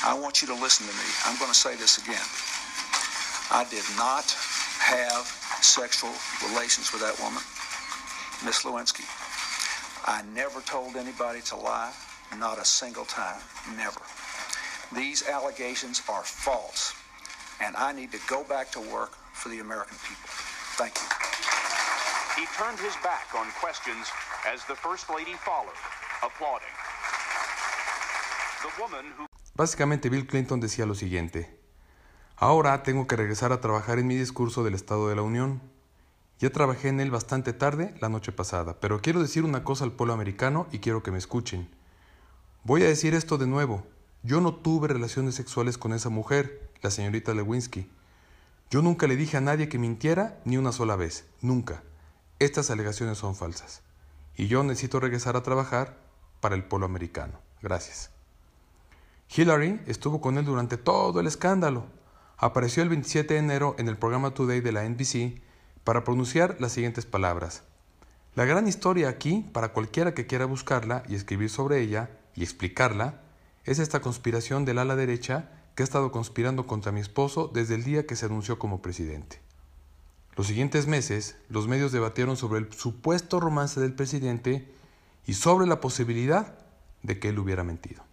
I 0.05 0.13
want 0.13 0.41
you 0.41 0.47
to 0.47 0.53
listen 0.53 0.87
to 0.87 0.93
me. 0.93 1.09
I'm 1.25 1.37
going 1.39 1.51
to 1.51 1.57
say 1.57 1.75
this 1.75 1.97
again. 1.97 2.23
I 3.51 3.67
did 3.69 3.83
not 3.97 4.31
have 4.79 5.25
sexual 5.61 6.13
relations 6.47 6.93
with 6.93 7.01
that 7.01 7.19
woman, 7.19 7.43
Miss 8.45 8.63
Lewinsky. 8.63 9.03
I 10.07 10.23
never 10.33 10.61
told 10.61 10.95
anybody 10.95 11.41
to 11.51 11.55
lie, 11.57 11.91
not 12.37 12.59
a 12.59 12.65
single 12.65 13.05
time, 13.05 13.41
never. 13.75 13.99
These 14.95 15.27
allegations 15.27 16.01
are 16.07 16.23
false, 16.23 16.95
and 17.59 17.75
I 17.75 17.91
need 17.91 18.11
to 18.13 18.19
go 18.27 18.43
back 18.45 18.71
to 18.71 18.79
work 18.79 19.11
for 19.33 19.49
the 19.49 19.59
American 19.59 19.97
people. 20.07 20.29
Thank 20.79 20.95
you. 20.95 21.09
He 22.39 22.47
turned 22.55 22.79
his 22.79 22.95
back 23.03 23.35
on 23.35 23.47
questions 23.59 24.07
as 24.47 24.63
the 24.65 24.75
First 24.75 25.09
Lady 25.09 25.33
followed, 25.33 25.75
applauding. 26.23 26.71
Básicamente 29.59 30.07
Bill 30.07 30.25
Clinton 30.25 30.61
decía 30.61 30.85
lo 30.85 30.95
siguiente. 30.95 31.53
Ahora 32.37 32.81
tengo 32.81 33.07
que 33.07 33.17
regresar 33.17 33.51
a 33.51 33.59
trabajar 33.59 33.99
en 33.99 34.07
mi 34.07 34.15
discurso 34.15 34.63
del 34.63 34.73
Estado 34.73 35.09
de 35.09 35.17
la 35.17 35.21
Unión. 35.21 35.61
Ya 36.39 36.49
trabajé 36.49 36.87
en 36.87 37.01
él 37.01 37.11
bastante 37.11 37.51
tarde 37.51 37.93
la 37.99 38.07
noche 38.07 38.31
pasada, 38.31 38.79
pero 38.79 39.01
quiero 39.01 39.21
decir 39.21 39.43
una 39.43 39.65
cosa 39.65 39.83
al 39.83 39.91
pueblo 39.91 40.13
americano 40.13 40.67
y 40.71 40.79
quiero 40.79 41.03
que 41.03 41.11
me 41.11 41.17
escuchen. 41.17 41.67
Voy 42.63 42.83
a 42.83 42.87
decir 42.87 43.13
esto 43.13 43.37
de 43.37 43.47
nuevo. 43.47 43.85
Yo 44.23 44.39
no 44.39 44.55
tuve 44.55 44.87
relaciones 44.87 45.35
sexuales 45.35 45.77
con 45.77 45.91
esa 45.91 46.07
mujer, 46.07 46.71
la 46.81 46.89
señorita 46.89 47.33
Lewinsky. 47.33 47.89
Yo 48.69 48.81
nunca 48.81 49.07
le 49.07 49.17
dije 49.17 49.35
a 49.35 49.41
nadie 49.41 49.67
que 49.67 49.77
mintiera 49.77 50.39
ni 50.45 50.55
una 50.55 50.71
sola 50.71 50.95
vez, 50.95 51.25
nunca. 51.41 51.83
Estas 52.39 52.69
alegaciones 52.71 53.17
son 53.17 53.35
falsas. 53.35 53.81
Y 54.37 54.47
yo 54.47 54.63
necesito 54.63 55.01
regresar 55.01 55.35
a 55.35 55.43
trabajar 55.43 55.97
para 56.39 56.55
el 56.55 56.63
pueblo 56.63 56.85
americano. 56.85 57.41
Gracias. 57.61 58.11
Hillary 59.35 59.79
estuvo 59.85 60.21
con 60.21 60.39
él 60.39 60.45
durante 60.45 60.77
todo 60.77 61.19
el 61.19 61.27
escándalo. 61.27 61.85
Apareció 62.37 62.81
el 62.81 62.89
27 62.89 63.35
de 63.35 63.39
enero 63.39 63.75
en 63.77 63.87
el 63.87 63.95
programa 63.95 64.31
Today 64.31 64.59
de 64.61 64.71
la 64.71 64.89
NBC 64.89 65.39
para 65.83 66.03
pronunciar 66.03 66.57
las 66.59 66.71
siguientes 66.71 67.05
palabras. 67.05 67.61
La 68.33 68.45
gran 68.45 68.67
historia 68.67 69.07
aquí, 69.07 69.47
para 69.53 69.71
cualquiera 69.71 70.15
que 70.15 70.25
quiera 70.25 70.45
buscarla 70.45 71.03
y 71.07 71.13
escribir 71.13 71.51
sobre 71.51 71.79
ella 71.79 72.09
y 72.35 72.41
explicarla, 72.41 73.21
es 73.65 73.77
esta 73.77 74.01
conspiración 74.01 74.65
del 74.65 74.79
ala 74.79 74.95
derecha 74.95 75.51
que 75.75 75.83
ha 75.83 75.85
estado 75.85 76.11
conspirando 76.11 76.65
contra 76.65 76.91
mi 76.91 76.99
esposo 76.99 77.51
desde 77.53 77.75
el 77.75 77.83
día 77.83 78.07
que 78.07 78.15
se 78.15 78.25
anunció 78.25 78.57
como 78.57 78.81
presidente. 78.81 79.41
Los 80.35 80.47
siguientes 80.47 80.87
meses, 80.87 81.35
los 81.49 81.67
medios 81.67 81.91
debatieron 81.91 82.35
sobre 82.35 82.59
el 82.59 82.73
supuesto 82.73 83.39
romance 83.39 83.79
del 83.79 83.93
presidente 83.93 84.73
y 85.27 85.33
sobre 85.33 85.67
la 85.67 85.81
posibilidad 85.81 86.57
de 87.03 87.19
que 87.19 87.29
él 87.29 87.37
hubiera 87.37 87.63
mentido. 87.63 88.08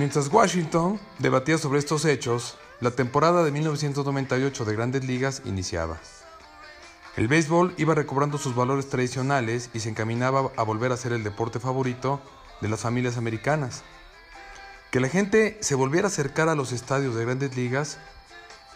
Mientras 0.00 0.32
Washington 0.32 0.98
debatía 1.18 1.58
sobre 1.58 1.78
estos 1.78 2.06
hechos, 2.06 2.56
la 2.80 2.90
temporada 2.90 3.44
de 3.44 3.52
1998 3.52 4.64
de 4.64 4.74
Grandes 4.74 5.04
Ligas 5.04 5.42
iniciaba. 5.44 5.98
El 7.18 7.28
béisbol 7.28 7.74
iba 7.76 7.94
recobrando 7.94 8.38
sus 8.38 8.54
valores 8.54 8.88
tradicionales 8.88 9.68
y 9.74 9.80
se 9.80 9.90
encaminaba 9.90 10.52
a 10.56 10.62
volver 10.62 10.90
a 10.90 10.96
ser 10.96 11.12
el 11.12 11.22
deporte 11.22 11.60
favorito 11.60 12.18
de 12.62 12.70
las 12.70 12.80
familias 12.80 13.18
americanas. 13.18 13.82
Que 14.90 15.00
la 15.00 15.10
gente 15.10 15.58
se 15.60 15.74
volviera 15.74 16.06
a 16.06 16.10
acercar 16.10 16.48
a 16.48 16.54
los 16.54 16.72
estadios 16.72 17.14
de 17.14 17.26
grandes 17.26 17.54
ligas 17.54 17.98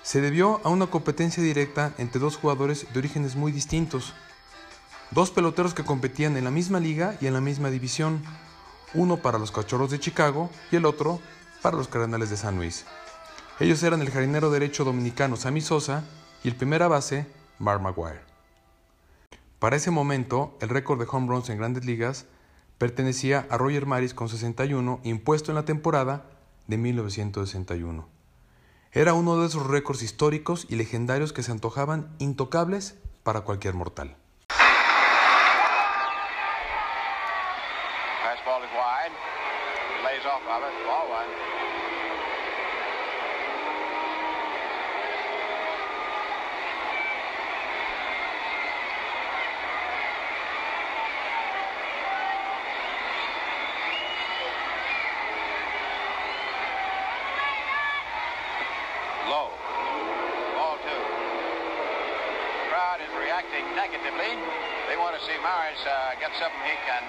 se 0.02 0.20
debió 0.20 0.60
a 0.62 0.68
una 0.68 0.88
competencia 0.88 1.42
directa 1.42 1.94
entre 1.96 2.20
dos 2.20 2.36
jugadores 2.36 2.86
de 2.92 2.98
orígenes 2.98 3.34
muy 3.34 3.50
distintos, 3.50 4.12
dos 5.10 5.30
peloteros 5.30 5.72
que 5.72 5.84
competían 5.84 6.36
en 6.36 6.44
la 6.44 6.50
misma 6.50 6.80
liga 6.80 7.16
y 7.22 7.28
en 7.28 7.32
la 7.32 7.40
misma 7.40 7.70
división, 7.70 8.22
uno 8.94 9.18
para 9.18 9.38
los 9.38 9.52
Cachorros 9.52 9.90
de 9.90 10.00
Chicago 10.00 10.50
y 10.70 10.76
el 10.76 10.86
otro 10.86 11.20
para 11.62 11.76
los 11.76 11.88
Cardenales 11.88 12.30
de 12.30 12.36
San 12.36 12.56
Luis. 12.56 12.86
Ellos 13.60 13.82
eran 13.82 14.02
el 14.02 14.10
jardinero 14.10 14.50
derecho 14.50 14.84
dominicano 14.84 15.36
Sammy 15.36 15.60
Sosa 15.60 16.04
y 16.42 16.48
el 16.48 16.56
primera 16.56 16.88
base 16.88 17.26
Mark 17.58 17.80
Maguire. 17.80 18.20
Para 19.58 19.76
ese 19.76 19.90
momento, 19.90 20.56
el 20.60 20.68
récord 20.68 20.98
de 20.98 21.06
home 21.10 21.28
runs 21.28 21.48
en 21.48 21.58
grandes 21.58 21.84
ligas 21.84 22.26
pertenecía 22.78 23.46
a 23.50 23.56
Roger 23.56 23.86
Maris 23.86 24.12
con 24.12 24.28
61, 24.28 25.00
impuesto 25.04 25.50
en 25.50 25.54
la 25.54 25.64
temporada 25.64 26.26
de 26.66 26.76
1961. 26.76 28.08
Era 28.92 29.14
uno 29.14 29.38
de 29.38 29.46
esos 29.46 29.66
récords 29.66 30.02
históricos 30.02 30.66
y 30.68 30.76
legendarios 30.76 31.32
que 31.32 31.42
se 31.42 31.52
antojaban 31.52 32.14
intocables 32.18 32.96
para 33.22 33.40
cualquier 33.40 33.74
mortal. 33.74 34.16
Something 66.38 66.66
he 66.66 66.76
can 66.82 67.03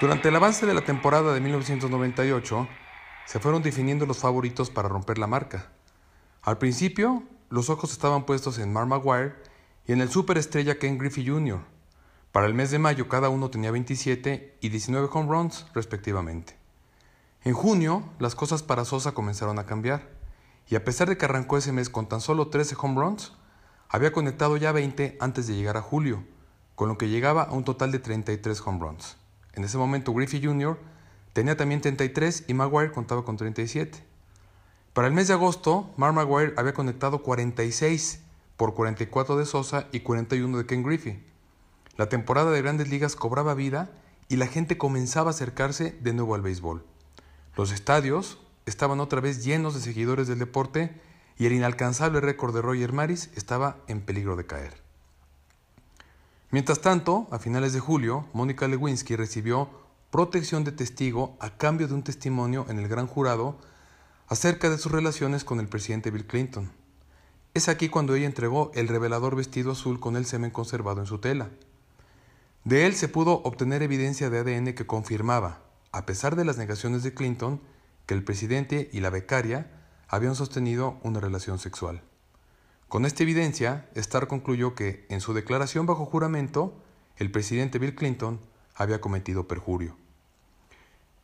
Durante 0.00 0.28
el 0.28 0.36
avance 0.36 0.64
de 0.64 0.74
la 0.74 0.84
temporada 0.84 1.34
de 1.34 1.40
1998, 1.40 2.68
se 3.26 3.40
fueron 3.40 3.64
definiendo 3.64 4.06
los 4.06 4.18
favoritos 4.18 4.70
para 4.70 4.88
romper 4.88 5.18
la 5.18 5.26
marca. 5.26 5.72
Al 6.42 6.56
principio, 6.58 7.24
los 7.50 7.68
ojos 7.68 7.90
estaban 7.90 8.24
puestos 8.24 8.60
en 8.60 8.72
Mark 8.72 8.86
Maguire 8.86 9.34
y 9.86 9.92
en 9.92 10.00
el 10.00 10.08
superestrella 10.08 10.78
Ken 10.78 10.98
Griffey 10.98 11.26
Jr. 11.26 11.64
Para 12.30 12.46
el 12.46 12.54
mes 12.54 12.70
de 12.70 12.78
mayo 12.78 13.08
cada 13.08 13.28
uno 13.28 13.50
tenía 13.50 13.72
27 13.72 14.58
y 14.60 14.68
19 14.68 15.08
home 15.12 15.32
runs 15.32 15.66
respectivamente. 15.74 16.56
En 17.42 17.54
junio, 17.54 18.04
las 18.20 18.36
cosas 18.36 18.62
para 18.62 18.84
Sosa 18.84 19.14
comenzaron 19.14 19.58
a 19.58 19.66
cambiar, 19.66 20.10
y 20.68 20.76
a 20.76 20.84
pesar 20.84 21.08
de 21.08 21.18
que 21.18 21.24
arrancó 21.24 21.56
ese 21.56 21.72
mes 21.72 21.90
con 21.90 22.08
tan 22.08 22.20
solo 22.20 22.50
13 22.50 22.76
home 22.80 23.00
runs, 23.00 23.32
había 23.88 24.12
conectado 24.12 24.58
ya 24.58 24.70
20 24.70 25.16
antes 25.18 25.48
de 25.48 25.56
llegar 25.56 25.76
a 25.76 25.82
julio, 25.82 26.22
con 26.76 26.88
lo 26.88 26.96
que 26.96 27.08
llegaba 27.08 27.42
a 27.42 27.52
un 27.52 27.64
total 27.64 27.90
de 27.90 27.98
33 27.98 28.60
home 28.64 28.78
runs. 28.78 29.16
En 29.54 29.64
ese 29.64 29.78
momento 29.78 30.12
Griffey 30.12 30.42
Jr. 30.42 30.78
tenía 31.32 31.56
también 31.56 31.80
33 31.80 32.44
y 32.48 32.54
Maguire 32.54 32.92
contaba 32.92 33.24
con 33.24 33.36
37. 33.36 34.04
Para 34.92 35.08
el 35.08 35.14
mes 35.14 35.28
de 35.28 35.34
agosto, 35.34 35.92
Mark 35.96 36.14
Maguire 36.14 36.54
había 36.56 36.74
conectado 36.74 37.22
46 37.22 38.20
por 38.56 38.74
44 38.74 39.36
de 39.36 39.46
Sosa 39.46 39.86
y 39.92 40.00
41 40.00 40.58
de 40.58 40.66
Ken 40.66 40.82
Griffey. 40.82 41.22
La 41.96 42.08
temporada 42.08 42.50
de 42.50 42.62
grandes 42.62 42.88
ligas 42.88 43.16
cobraba 43.16 43.54
vida 43.54 43.90
y 44.28 44.36
la 44.36 44.46
gente 44.46 44.76
comenzaba 44.78 45.30
a 45.30 45.34
acercarse 45.34 45.96
de 46.00 46.12
nuevo 46.12 46.34
al 46.34 46.42
béisbol. 46.42 46.84
Los 47.56 47.72
estadios 47.72 48.38
estaban 48.66 49.00
otra 49.00 49.20
vez 49.20 49.44
llenos 49.44 49.74
de 49.74 49.80
seguidores 49.80 50.28
del 50.28 50.38
deporte 50.38 51.00
y 51.38 51.46
el 51.46 51.52
inalcanzable 51.52 52.20
récord 52.20 52.54
de 52.54 52.62
Roger 52.62 52.92
Maris 52.92 53.30
estaba 53.34 53.78
en 53.86 54.00
peligro 54.00 54.36
de 54.36 54.46
caer. 54.46 54.87
Mientras 56.50 56.80
tanto, 56.80 57.26
a 57.30 57.38
finales 57.38 57.74
de 57.74 57.80
julio, 57.80 58.26
Mónica 58.32 58.66
Lewinsky 58.68 59.16
recibió 59.16 59.68
protección 60.10 60.64
de 60.64 60.72
testigo 60.72 61.36
a 61.40 61.58
cambio 61.58 61.88
de 61.88 61.94
un 61.94 62.02
testimonio 62.02 62.64
en 62.70 62.78
el 62.78 62.88
gran 62.88 63.06
jurado 63.06 63.58
acerca 64.28 64.70
de 64.70 64.78
sus 64.78 64.90
relaciones 64.90 65.44
con 65.44 65.60
el 65.60 65.68
presidente 65.68 66.10
Bill 66.10 66.26
Clinton. 66.26 66.72
Es 67.52 67.68
aquí 67.68 67.90
cuando 67.90 68.14
ella 68.14 68.24
entregó 68.24 68.70
el 68.74 68.88
revelador 68.88 69.36
vestido 69.36 69.72
azul 69.72 70.00
con 70.00 70.16
el 70.16 70.24
semen 70.24 70.50
conservado 70.50 71.00
en 71.00 71.06
su 71.06 71.18
tela. 71.18 71.50
De 72.64 72.86
él 72.86 72.94
se 72.94 73.08
pudo 73.08 73.42
obtener 73.42 73.82
evidencia 73.82 74.30
de 74.30 74.38
ADN 74.38 74.72
que 74.72 74.86
confirmaba, 74.86 75.60
a 75.92 76.06
pesar 76.06 76.34
de 76.34 76.46
las 76.46 76.56
negaciones 76.56 77.02
de 77.02 77.12
Clinton, 77.12 77.60
que 78.06 78.14
el 78.14 78.24
presidente 78.24 78.88
y 78.90 79.00
la 79.00 79.10
becaria 79.10 79.70
habían 80.08 80.34
sostenido 80.34 80.98
una 81.02 81.20
relación 81.20 81.58
sexual. 81.58 82.02
Con 82.88 83.04
esta 83.04 83.22
evidencia, 83.22 83.86
Starr 83.94 84.28
concluyó 84.28 84.74
que, 84.74 85.04
en 85.10 85.20
su 85.20 85.34
declaración 85.34 85.84
bajo 85.84 86.06
juramento, 86.06 86.72
el 87.18 87.30
presidente 87.30 87.78
Bill 87.78 87.94
Clinton 87.94 88.40
había 88.74 89.00
cometido 89.00 89.46
perjurio. 89.46 89.94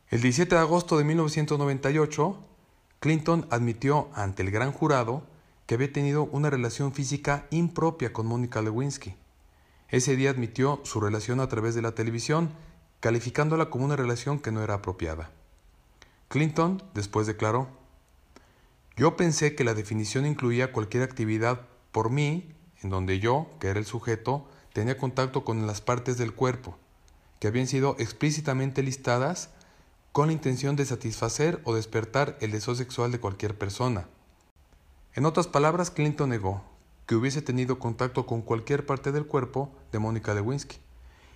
El 0.09 0.21
17 0.21 0.53
de 0.53 0.61
agosto 0.61 0.95
de 0.99 1.05
1998, 1.05 2.37
Clinton 2.99 3.47
admitió 3.49 4.09
ante 4.13 4.43
el 4.43 4.51
gran 4.51 4.71
jurado 4.71 5.23
que 5.65 5.73
había 5.73 5.91
tenido 5.91 6.25
una 6.25 6.51
relación 6.51 6.93
física 6.93 7.47
impropia 7.49 8.13
con 8.13 8.27
Mónica 8.27 8.61
Lewinsky. 8.61 9.15
Ese 9.89 10.15
día 10.15 10.29
admitió 10.29 10.81
su 10.83 11.01
relación 11.01 11.39
a 11.39 11.49
través 11.49 11.73
de 11.73 11.81
la 11.81 11.95
televisión, 11.95 12.51
calificándola 12.99 13.71
como 13.71 13.85
una 13.85 13.95
relación 13.95 14.37
que 14.37 14.51
no 14.51 14.61
era 14.61 14.75
apropiada. 14.75 15.31
Clinton 16.27 16.83
después 16.93 17.25
declaró, 17.25 17.69
Yo 18.97 19.17
pensé 19.17 19.55
que 19.55 19.65
la 19.65 19.73
definición 19.73 20.25
incluía 20.25 20.71
cualquier 20.71 21.03
actividad 21.03 21.67
por 21.91 22.09
mí, 22.09 22.53
en 22.81 22.89
donde 22.89 23.19
yo, 23.19 23.49
que 23.59 23.67
era 23.67 23.79
el 23.79 23.85
sujeto, 23.85 24.47
tenía 24.71 24.97
contacto 24.97 25.43
con 25.43 25.67
las 25.67 25.81
partes 25.81 26.17
del 26.17 26.33
cuerpo, 26.33 26.77
que 27.39 27.47
habían 27.47 27.67
sido 27.67 27.97
explícitamente 27.99 28.83
listadas 28.83 29.49
con 30.13 30.27
la 30.27 30.33
intención 30.33 30.77
de 30.77 30.85
satisfacer 30.85 31.59
o 31.65 31.75
despertar 31.75 32.37
el 32.39 32.51
deseo 32.51 32.73
sexual 32.73 33.11
de 33.11 33.19
cualquier 33.19 33.57
persona. 33.57 34.07
En 35.13 35.25
otras 35.25 35.47
palabras, 35.47 35.91
Clinton 35.91 36.29
negó 36.29 36.63
que 37.05 37.15
hubiese 37.15 37.41
tenido 37.41 37.79
contacto 37.79 38.25
con 38.25 38.41
cualquier 38.41 38.85
parte 38.85 39.11
del 39.11 39.25
cuerpo 39.25 39.75
de 39.91 39.99
Mónica 39.99 40.33
Lewinsky 40.33 40.77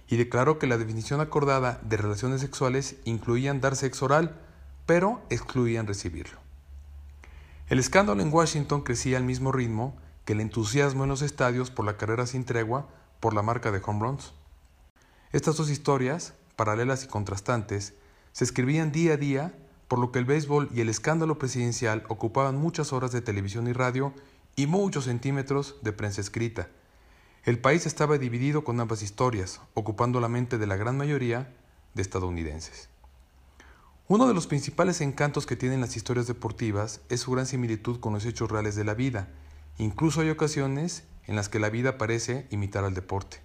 y 0.08 0.16
declaró 0.16 0.60
que 0.60 0.68
la 0.68 0.78
definición 0.78 1.20
acordada 1.20 1.82
de 1.84 1.98
relaciones 1.98 2.40
sexuales 2.40 2.96
incluían 3.04 3.60
dar 3.60 3.76
sexo 3.76 4.06
oral, 4.06 4.40
pero 4.86 5.22
excluían 5.30 5.88
recibirlo. 5.88 6.39
El 7.70 7.78
escándalo 7.78 8.24
en 8.24 8.34
Washington 8.34 8.82
crecía 8.82 9.18
al 9.18 9.24
mismo 9.24 9.52
ritmo 9.52 9.96
que 10.26 10.34
el 10.34 10.42
entusiasmo 10.42 11.04
en 11.04 11.10
los 11.10 11.22
estadios 11.22 11.70
por 11.70 11.86
la 11.86 11.98
carrera 11.98 12.26
sin 12.26 12.44
tregua 12.44 12.90
por 13.20 13.36
la 13.36 13.44
marca 13.44 13.72
de 13.72 13.80
home 13.86 14.00
runs. 14.00 14.34
Estas 15.34 15.56
dos 15.56 15.70
historias, 15.70 16.34
paralelas 16.56 17.04
y 17.04 17.08
contrastantes, 17.08 17.94
se 18.32 18.44
escribían 18.44 18.92
día 18.92 19.14
a 19.14 19.18
día, 19.18 19.54
por 19.88 20.00
lo 20.00 20.12
que 20.12 20.18
el 20.18 20.26
béisbol 20.26 20.70
y 20.74 20.82
el 20.82 20.90
escándalo 20.90 21.38
presidencial 21.38 22.06
ocupaban 22.10 22.58
muchas 22.58 22.92
horas 22.92 23.12
de 23.12 23.22
televisión 23.22 23.68
y 23.68 23.74
radio 23.74 24.16
y 24.56 24.66
muchos 24.66 25.04
centímetros 25.06 25.76
de 25.84 25.94
prensa 25.94 26.22
escrita. 26.22 26.70
El 27.44 27.60
país 27.60 27.86
estaba 27.86 28.18
dividido 28.18 28.64
con 28.64 28.80
ambas 28.80 29.04
historias, 29.04 29.62
ocupando 29.76 30.20
la 30.20 30.28
mente 30.28 30.58
de 30.58 30.66
la 30.66 30.76
gran 30.76 30.98
mayoría 30.98 31.56
de 31.94 32.02
estadounidenses. 32.02 32.90
Uno 34.12 34.28
de 34.28 34.34
los 34.34 34.48
principales 34.48 35.02
encantos 35.02 35.46
que 35.46 35.56
tienen 35.56 35.82
las 35.82 35.96
historias 35.96 36.26
deportivas 36.26 37.02
es 37.10 37.20
su 37.20 37.32
gran 37.32 37.46
similitud 37.46 38.00
con 38.00 38.12
los 38.14 38.26
hechos 38.26 38.50
reales 38.50 38.76
de 38.76 38.84
la 38.84 38.96
vida. 38.96 39.28
Incluso 39.78 40.22
hay 40.22 40.32
ocasiones 40.32 41.04
en 41.28 41.36
las 41.36 41.48
que 41.48 41.60
la 41.60 41.70
vida 41.70 42.00
parece 42.00 42.48
imitar 42.50 42.84
al 42.84 42.96
deporte. 42.96 43.40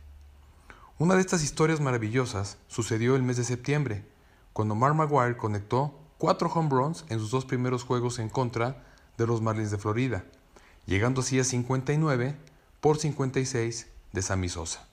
Una 0.98 1.16
de 1.16 1.20
estas 1.20 1.42
historias 1.42 1.82
maravillosas 1.82 2.56
sucedió 2.66 3.14
el 3.14 3.22
mes 3.22 3.36
de 3.36 3.44
septiembre, 3.44 4.06
cuando 4.54 4.74
Mark 4.74 4.94
Maguire 4.94 5.36
conectó 5.36 6.00
cuatro 6.16 6.48
home 6.48 6.70
runs 6.70 7.04
en 7.10 7.18
sus 7.18 7.30
dos 7.30 7.44
primeros 7.44 7.84
juegos 7.84 8.18
en 8.18 8.30
contra 8.30 8.86
de 9.18 9.26
los 9.26 9.42
Marlins 9.42 9.70
de 9.70 9.76
Florida, 9.76 10.24
llegando 10.86 11.20
así 11.20 11.38
a 11.38 11.44
59 11.44 12.38
por 12.80 12.96
56 12.96 13.86
de 14.14 14.22
Sammy 14.22 14.48
Sosa. 14.48 14.88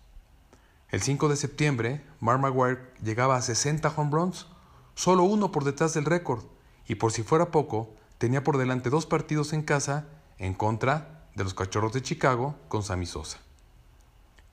El 0.90 1.02
5 1.02 1.30
de 1.30 1.38
septiembre, 1.38 2.04
Mark 2.20 2.42
Maguire 2.42 2.82
llegaba 3.02 3.38
a 3.38 3.42
60 3.42 3.88
home 3.96 4.12
runs, 4.12 4.48
solo 4.96 5.24
uno 5.24 5.52
por 5.52 5.64
detrás 5.64 5.94
del 5.94 6.06
récord, 6.06 6.44
y 6.88 6.96
por 6.96 7.12
si 7.12 7.24
fuera 7.24 7.52
poco, 7.52 7.96
tenía 8.18 8.44
por 8.44 8.58
delante 8.58 8.90
dos 8.90 9.06
partidos 9.06 9.54
en 9.54 9.64
casa 9.64 10.08
en 10.38 10.54
contra 10.54 11.28
de 11.36 11.44
los 11.44 11.54
Cachorros 11.54 11.94
de 11.94 12.02
Chicago 12.02 12.56
con 12.68 12.84
Sammy 12.84 13.06
Sosa. 13.06 13.40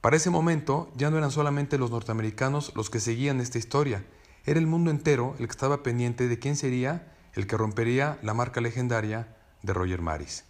Para 0.00 0.16
ese 0.16 0.30
momento 0.30 0.90
ya 0.96 1.10
no 1.10 1.18
eran 1.18 1.30
solamente 1.30 1.78
los 1.78 1.90
norteamericanos 1.90 2.72
los 2.76 2.88
que 2.90 3.00
seguían 3.00 3.40
esta 3.40 3.58
historia, 3.58 4.04
era 4.44 4.60
el 4.60 4.66
mundo 4.66 4.90
entero 4.90 5.34
el 5.38 5.46
que 5.46 5.52
estaba 5.52 5.82
pendiente 5.82 6.28
de 6.28 6.38
quién 6.38 6.56
sería 6.56 7.12
el 7.34 7.46
que 7.46 7.56
rompería 7.56 8.18
la 8.22 8.34
marca 8.34 8.60
legendaria 8.60 9.36
de 9.62 9.72
Roger 9.72 10.00
Maris. 10.00 10.44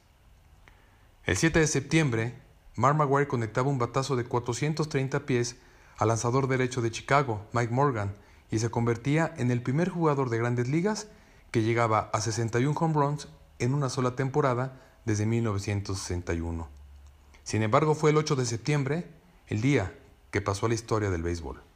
El 1.25 1.37
7 1.37 1.59
de 1.59 1.67
septiembre, 1.67 2.35
Mark 2.77 2.97
Maguire 2.97 3.29
conectaba 3.29 3.69
un 3.69 3.79
batazo 3.79 4.17
de 4.17 4.25
430 4.25 5.27
pies 5.27 5.57
al 5.97 6.09
lanzador 6.09 6.47
derecho 6.47 6.81
de 6.81 6.91
Chicago, 6.91 7.47
Mike 7.53 7.73
Morgan, 7.73 8.15
y 8.51 8.59
se 8.59 8.71
convertía 8.71 9.33
en 9.37 9.51
el 9.51 9.63
primer 9.63 9.89
jugador 9.89 10.31
de 10.31 10.39
grandes 10.39 10.69
ligas 10.69 11.09
que 11.51 11.63
llegaba 11.63 12.11
a 12.13 12.21
61 12.21 12.79
home 12.79 12.95
runs 12.95 13.29
en 13.59 13.75
una 13.75 13.89
sola 13.89 14.17
temporada 14.17 14.81
desde 15.05 15.27
1961. 15.27 16.69
Sin 17.45 17.63
embargo, 17.63 17.95
fue 17.95 18.11
el 18.11 18.17
8 18.17 18.37
de 18.37 18.47
septiembre, 18.47 19.07
el 19.47 19.61
día 19.61 19.95
que 20.31 20.41
pasó 20.41 20.67
a 20.67 20.69
la 20.69 20.75
historia 20.75 21.11
del 21.11 21.23
béisbol. 21.23 21.68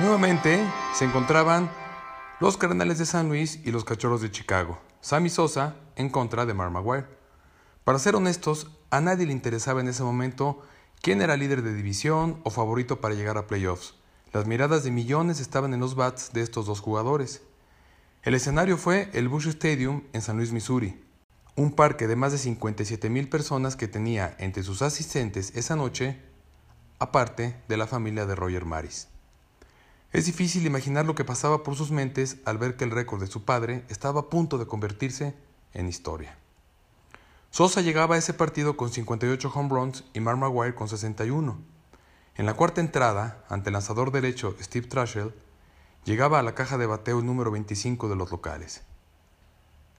Nuevamente 0.00 0.64
se 0.94 1.06
encontraban 1.06 1.68
los 2.38 2.56
Cardenales 2.56 2.98
de 2.98 3.06
San 3.06 3.28
Luis 3.28 3.58
y 3.64 3.72
los 3.72 3.84
Cachorros 3.84 4.20
de 4.20 4.30
Chicago, 4.30 4.78
Sammy 5.00 5.28
Sosa 5.28 5.74
en 5.96 6.08
contra 6.08 6.46
de 6.46 6.54
Mark. 6.54 7.08
Para 7.82 7.98
ser 7.98 8.14
honestos, 8.14 8.70
a 8.90 9.00
nadie 9.00 9.26
le 9.26 9.32
interesaba 9.32 9.80
en 9.80 9.88
ese 9.88 10.04
momento 10.04 10.62
quién 11.02 11.20
era 11.20 11.36
líder 11.36 11.62
de 11.62 11.74
división 11.74 12.40
o 12.44 12.50
favorito 12.50 13.00
para 13.00 13.16
llegar 13.16 13.38
a 13.38 13.48
playoffs. 13.48 13.96
Las 14.32 14.46
miradas 14.46 14.84
de 14.84 14.92
millones 14.92 15.40
estaban 15.40 15.74
en 15.74 15.80
los 15.80 15.96
bats 15.96 16.32
de 16.32 16.42
estos 16.42 16.66
dos 16.66 16.78
jugadores. 16.78 17.42
El 18.22 18.34
escenario 18.34 18.76
fue 18.76 19.10
el 19.14 19.28
Bush 19.28 19.48
Stadium 19.48 20.04
en 20.12 20.22
San 20.22 20.36
Luis, 20.36 20.52
Missouri, 20.52 21.02
un 21.56 21.72
parque 21.72 22.06
de 22.06 22.14
más 22.14 22.30
de 22.30 22.38
57 22.38 23.10
mil 23.10 23.28
personas 23.28 23.74
que 23.74 23.88
tenía 23.88 24.36
entre 24.38 24.62
sus 24.62 24.80
asistentes 24.80 25.56
esa 25.56 25.74
noche, 25.74 26.22
aparte 27.00 27.60
de 27.66 27.76
la 27.76 27.88
familia 27.88 28.26
de 28.26 28.36
Roger 28.36 28.64
Maris. 28.64 29.08
Es 30.12 30.24
difícil 30.24 30.64
imaginar 30.66 31.04
lo 31.04 31.14
que 31.14 31.24
pasaba 31.24 31.62
por 31.62 31.76
sus 31.76 31.90
mentes 31.90 32.38
al 32.46 32.56
ver 32.56 32.76
que 32.76 32.84
el 32.84 32.90
récord 32.90 33.20
de 33.20 33.26
su 33.26 33.44
padre 33.44 33.84
estaba 33.90 34.20
a 34.20 34.30
punto 34.30 34.56
de 34.56 34.66
convertirse 34.66 35.34
en 35.74 35.86
historia. 35.86 36.38
Sosa 37.50 37.82
llegaba 37.82 38.14
a 38.14 38.18
ese 38.18 38.32
partido 38.32 38.76
con 38.76 38.90
58 38.90 39.52
home 39.54 39.68
runs 39.68 40.04
y 40.14 40.20
Mark 40.20 40.38
Maguire 40.38 40.74
con 40.74 40.88
61. 40.88 41.58
En 42.36 42.46
la 42.46 42.54
cuarta 42.54 42.80
entrada, 42.80 43.44
ante 43.48 43.68
el 43.68 43.74
lanzador 43.74 44.10
derecho 44.10 44.56
Steve 44.60 44.86
Trashell, 44.86 45.34
llegaba 46.04 46.38
a 46.38 46.42
la 46.42 46.54
caja 46.54 46.78
de 46.78 46.86
bateo 46.86 47.20
número 47.20 47.50
25 47.50 48.08
de 48.08 48.16
los 48.16 48.30
locales. 48.30 48.82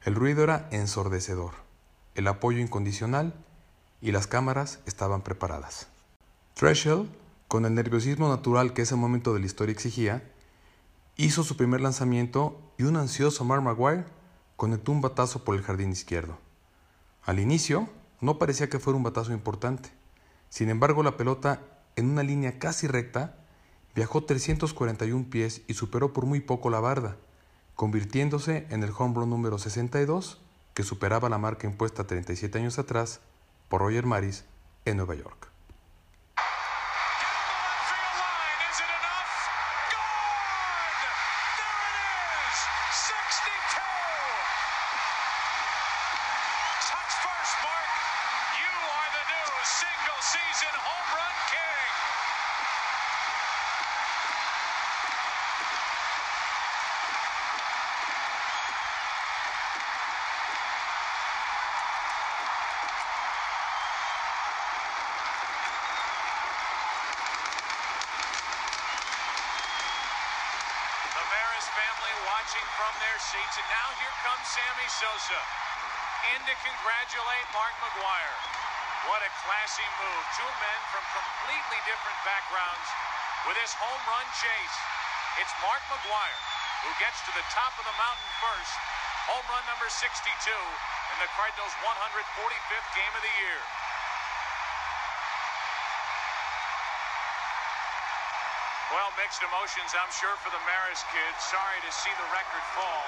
El 0.04 0.16
ruido 0.16 0.44
era 0.44 0.70
ensordecedor, 0.72 1.54
el 2.16 2.28
apoyo 2.28 2.60
incondicional 2.60 3.34
y 4.02 4.12
las 4.12 4.26
cámaras 4.26 4.80
estaban 4.86 5.22
preparadas. 5.22 5.88
Trashell, 6.54 7.10
con 7.50 7.66
el 7.66 7.74
nerviosismo 7.74 8.30
natural 8.30 8.74
que 8.74 8.84
ese 8.84 8.96
momento 8.96 9.34
de 9.34 9.40
la 9.40 9.48
historia 9.48 9.74
exigía, 9.74 10.24
hizo 11.18 11.44
su 11.44 11.58
primer 11.58 11.82
lanzamiento 11.82 12.62
y 12.78 12.84
un 12.84 12.96
ansioso 12.96 13.44
Mark 13.44 13.64
Maguire 13.64 14.06
conectó 14.56 14.92
un 14.92 15.02
batazo 15.02 15.44
por 15.44 15.56
el 15.56 15.64
jardín 15.64 15.92
izquierdo. 15.92 16.38
Al 17.24 17.40
inicio, 17.40 17.90
no 18.22 18.38
parecía 18.38 18.70
que 18.70 18.78
fuera 18.78 18.98
un 18.98 19.04
batazo 19.04 19.34
importante. 19.34 19.90
Sin 20.50 20.70
embargo, 20.70 21.02
la 21.02 21.18
pelota, 21.18 21.62
en 21.96 22.12
una 22.12 22.22
línea 22.22 22.60
casi 22.60 22.86
recta, 22.86 23.40
viajó 23.96 24.24
341 24.24 25.26
pies 25.32 25.64
y 25.68 25.74
superó 25.74 26.14
por 26.14 26.28
muy 26.28 26.42
poco 26.42 26.70
la 26.70 26.80
barda, 26.80 27.18
convirtiéndose 27.74 28.68
en 28.70 28.84
el 28.84 28.92
home 28.96 29.16
run 29.16 29.30
número 29.32 29.58
62, 29.58 30.40
que 30.76 30.84
superaba 30.84 31.30
la 31.30 31.40
marca 31.40 31.66
impuesta 31.66 32.06
37 32.06 32.60
años 32.60 32.78
atrás 32.78 33.22
por 33.70 33.82
Roger 33.82 34.06
Maris 34.06 34.46
en 34.86 34.98
Nueva 34.98 35.16
York. 35.16 35.49
From 72.80 72.96
their 73.04 73.20
seats. 73.20 73.56
And 73.60 73.68
now 73.68 73.88
here 74.00 74.16
comes 74.24 74.46
Sammy 74.48 74.88
Sosa 74.88 75.42
in 76.32 76.40
to 76.48 76.56
congratulate 76.64 77.46
Mark 77.52 77.76
McGuire. 77.84 78.38
What 79.12 79.20
a 79.20 79.32
classy 79.44 79.84
move. 80.00 80.24
Two 80.40 80.48
men 80.48 80.80
from 80.96 81.04
completely 81.12 81.80
different 81.84 82.20
backgrounds 82.24 82.88
with 83.44 83.60
this 83.60 83.76
home 83.76 84.04
run 84.08 84.28
chase. 84.40 84.78
It's 85.44 85.52
Mark 85.60 85.84
McGuire 85.92 86.40
who 86.88 86.92
gets 87.04 87.20
to 87.28 87.32
the 87.36 87.44
top 87.52 87.76
of 87.76 87.84
the 87.84 87.96
mountain 88.00 88.32
first. 88.40 88.74
Home 89.28 89.44
run 89.52 89.64
number 89.68 89.92
62 89.92 90.08
in 90.16 91.18
the 91.20 91.30
Cardinals' 91.36 91.76
145th 91.84 92.90
game 92.96 93.14
of 93.14 93.24
the 93.28 93.36
year. 93.44 93.60
Mixed 99.20 99.44
emotions, 99.44 99.92
I'm 100.00 100.14
sure, 100.16 100.36
for 100.44 100.52
the 100.56 100.64
Maris 100.64 101.04
kids. 101.12 101.38
Sorry 101.52 101.80
to 101.84 101.92
see 101.92 102.14
the 102.22 102.28
record 102.40 102.64
fall, 102.78 103.04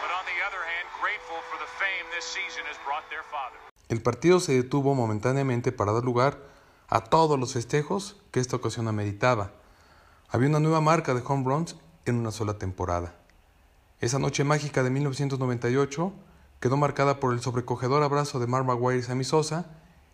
but 0.00 0.10
on 0.18 0.24
the 0.30 0.38
other 0.48 0.62
hand, 0.64 0.86
grateful 1.04 1.38
for 1.48 1.58
the 1.60 1.70
fame 1.76 2.06
this 2.16 2.24
season 2.24 2.64
has 2.70 2.78
brought 2.86 3.04
their 3.12 3.24
father. 3.28 3.60
El 3.88 4.00
partido 4.00 4.40
se 4.40 4.52
detuvo 4.54 4.94
momentáneamente 4.94 5.72
para 5.72 5.92
dar 5.92 6.04
lugar 6.04 6.38
a 6.88 7.04
todos 7.04 7.38
los 7.38 7.52
festejos 7.52 8.16
que 8.30 8.40
esta 8.40 8.56
ocasión 8.56 8.88
ameritaba. 8.88 9.52
Había 10.30 10.48
una 10.48 10.60
nueva 10.60 10.80
marca 10.80 11.12
de 11.12 11.22
home 11.26 11.44
runs 11.44 11.76
en 12.06 12.16
una 12.16 12.30
sola 12.30 12.54
temporada. 12.54 13.14
Esa 14.00 14.18
noche 14.18 14.44
mágica 14.44 14.82
de 14.82 14.90
1998 14.90 16.12
quedó 16.60 16.76
marcada 16.78 17.20
por 17.20 17.34
el 17.34 17.42
sobrecogedor 17.42 18.02
abrazo 18.02 18.38
de 18.38 18.46
Mark 18.46 18.64
Maguire 18.64 19.00
y 19.00 19.02
Sammy 19.02 19.24
Sosa 19.24 19.66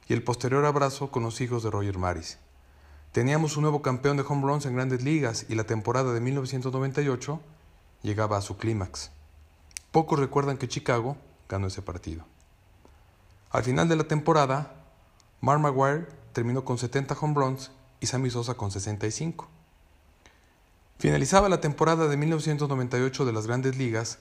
y 0.08 0.12
el 0.14 0.24
posterior 0.24 0.64
abrazo 0.64 1.10
con 1.12 1.22
los 1.22 1.40
hijos 1.40 1.62
de 1.62 1.70
Roger 1.70 1.98
Maris. 1.98 2.38
Teníamos 3.16 3.56
un 3.56 3.62
nuevo 3.62 3.80
campeón 3.80 4.18
de 4.18 4.24
home 4.28 4.42
runs 4.42 4.66
en 4.66 4.74
grandes 4.74 5.02
ligas 5.02 5.46
y 5.48 5.54
la 5.54 5.64
temporada 5.64 6.12
de 6.12 6.20
1998 6.20 7.40
llegaba 8.02 8.36
a 8.36 8.42
su 8.42 8.58
clímax. 8.58 9.10
Pocos 9.90 10.18
recuerdan 10.18 10.58
que 10.58 10.68
Chicago 10.68 11.16
ganó 11.48 11.68
ese 11.68 11.80
partido. 11.80 12.26
Al 13.48 13.64
final 13.64 13.88
de 13.88 13.96
la 13.96 14.04
temporada, 14.04 14.74
Mark 15.40 15.60
Maguire 15.60 16.08
terminó 16.34 16.66
con 16.66 16.76
70 16.76 17.16
home 17.18 17.32
runs 17.34 17.70
y 18.00 18.06
Sammy 18.06 18.28
Sosa 18.28 18.52
con 18.52 18.70
65. 18.70 19.48
Finalizaba 20.98 21.48
la 21.48 21.62
temporada 21.62 22.08
de 22.08 22.18
1998 22.18 23.24
de 23.24 23.32
las 23.32 23.46
grandes 23.46 23.78
ligas 23.78 24.18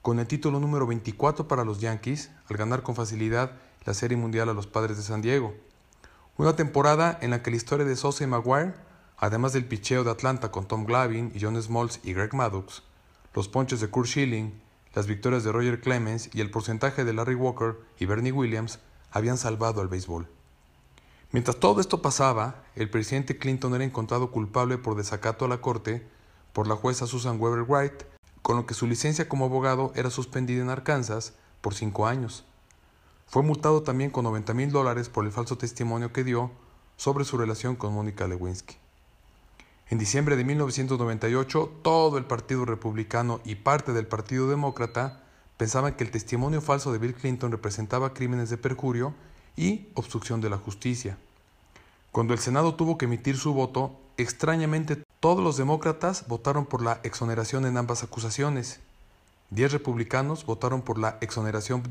con 0.00 0.20
el 0.20 0.26
título 0.26 0.58
número 0.58 0.86
24 0.86 1.48
para 1.48 1.66
los 1.66 1.80
Yankees 1.80 2.30
al 2.48 2.56
ganar 2.56 2.82
con 2.82 2.94
facilidad 2.94 3.52
la 3.84 3.92
Serie 3.92 4.16
Mundial 4.16 4.48
a 4.48 4.54
los 4.54 4.66
Padres 4.66 4.96
de 4.96 5.02
San 5.02 5.20
Diego 5.20 5.67
una 6.38 6.54
temporada 6.54 7.18
en 7.20 7.30
la 7.30 7.42
que 7.42 7.50
la 7.50 7.56
historia 7.56 7.84
de 7.84 7.96
Sosa 7.96 8.22
y 8.22 8.28
Maguire, 8.28 8.72
además 9.16 9.52
del 9.52 9.64
picheo 9.64 10.04
de 10.04 10.12
Atlanta 10.12 10.52
con 10.52 10.66
Tom 10.66 10.84
Glavine 10.84 11.32
y 11.34 11.40
John 11.40 11.60
Smoltz 11.60 11.98
y 12.04 12.12
Greg 12.12 12.32
Maddux, 12.32 12.84
los 13.34 13.48
ponches 13.48 13.80
de 13.80 13.88
Kurt 13.88 14.06
Schilling, 14.06 14.52
las 14.94 15.08
victorias 15.08 15.42
de 15.42 15.50
Roger 15.50 15.80
Clemens 15.80 16.30
y 16.32 16.40
el 16.40 16.52
porcentaje 16.52 17.04
de 17.04 17.12
Larry 17.12 17.34
Walker 17.34 17.76
y 17.98 18.06
Bernie 18.06 18.30
Williams 18.30 18.78
habían 19.10 19.36
salvado 19.36 19.80
al 19.80 19.88
béisbol. 19.88 20.28
Mientras 21.32 21.56
todo 21.56 21.80
esto 21.80 22.02
pasaba, 22.02 22.62
el 22.76 22.88
presidente 22.88 23.36
Clinton 23.36 23.74
era 23.74 23.84
encontrado 23.84 24.30
culpable 24.30 24.78
por 24.78 24.96
desacato 24.96 25.44
a 25.44 25.48
la 25.48 25.60
corte 25.60 26.06
por 26.52 26.68
la 26.68 26.76
jueza 26.76 27.08
Susan 27.08 27.40
Weber 27.40 27.64
Wright, 27.64 28.04
con 28.42 28.56
lo 28.56 28.64
que 28.64 28.74
su 28.74 28.86
licencia 28.86 29.28
como 29.28 29.46
abogado 29.46 29.92
era 29.96 30.08
suspendida 30.08 30.62
en 30.62 30.70
Arkansas 30.70 31.34
por 31.60 31.74
cinco 31.74 32.06
años. 32.06 32.44
Fue 33.28 33.42
multado 33.42 33.82
también 33.82 34.10
con 34.10 34.24
90 34.24 34.54
mil 34.54 34.72
dólares 34.72 35.10
por 35.10 35.26
el 35.26 35.32
falso 35.32 35.58
testimonio 35.58 36.14
que 36.14 36.24
dio 36.24 36.50
sobre 36.96 37.26
su 37.26 37.36
relación 37.36 37.76
con 37.76 37.92
Mónica 37.92 38.26
Lewinsky. 38.26 38.76
En 39.90 39.98
diciembre 39.98 40.34
de 40.34 40.44
1998, 40.44 41.70
todo 41.82 42.16
el 42.16 42.24
Partido 42.24 42.64
Republicano 42.64 43.40
y 43.44 43.56
parte 43.56 43.92
del 43.92 44.06
Partido 44.06 44.48
Demócrata 44.48 45.24
pensaban 45.58 45.94
que 45.94 46.04
el 46.04 46.10
testimonio 46.10 46.62
falso 46.62 46.90
de 46.90 46.98
Bill 46.98 47.14
Clinton 47.14 47.52
representaba 47.52 48.14
crímenes 48.14 48.48
de 48.48 48.56
perjurio 48.56 49.14
y 49.56 49.88
obstrucción 49.92 50.40
de 50.40 50.48
la 50.48 50.56
justicia. 50.56 51.18
Cuando 52.12 52.32
el 52.32 52.38
Senado 52.38 52.76
tuvo 52.76 52.96
que 52.96 53.04
emitir 53.04 53.36
su 53.36 53.52
voto, 53.52 53.94
extrañamente 54.16 55.02
todos 55.20 55.44
los 55.44 55.58
demócratas 55.58 56.26
votaron 56.28 56.64
por 56.64 56.80
la 56.80 57.00
exoneración 57.02 57.66
en 57.66 57.76
ambas 57.76 58.02
acusaciones. 58.02 58.80
Diez 59.50 59.72
republicanos 59.72 60.46
votaron 60.46 60.80
por 60.80 60.98
la 60.98 61.18
exoneración 61.20 61.82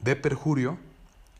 de 0.00 0.16
perjurio 0.16 0.78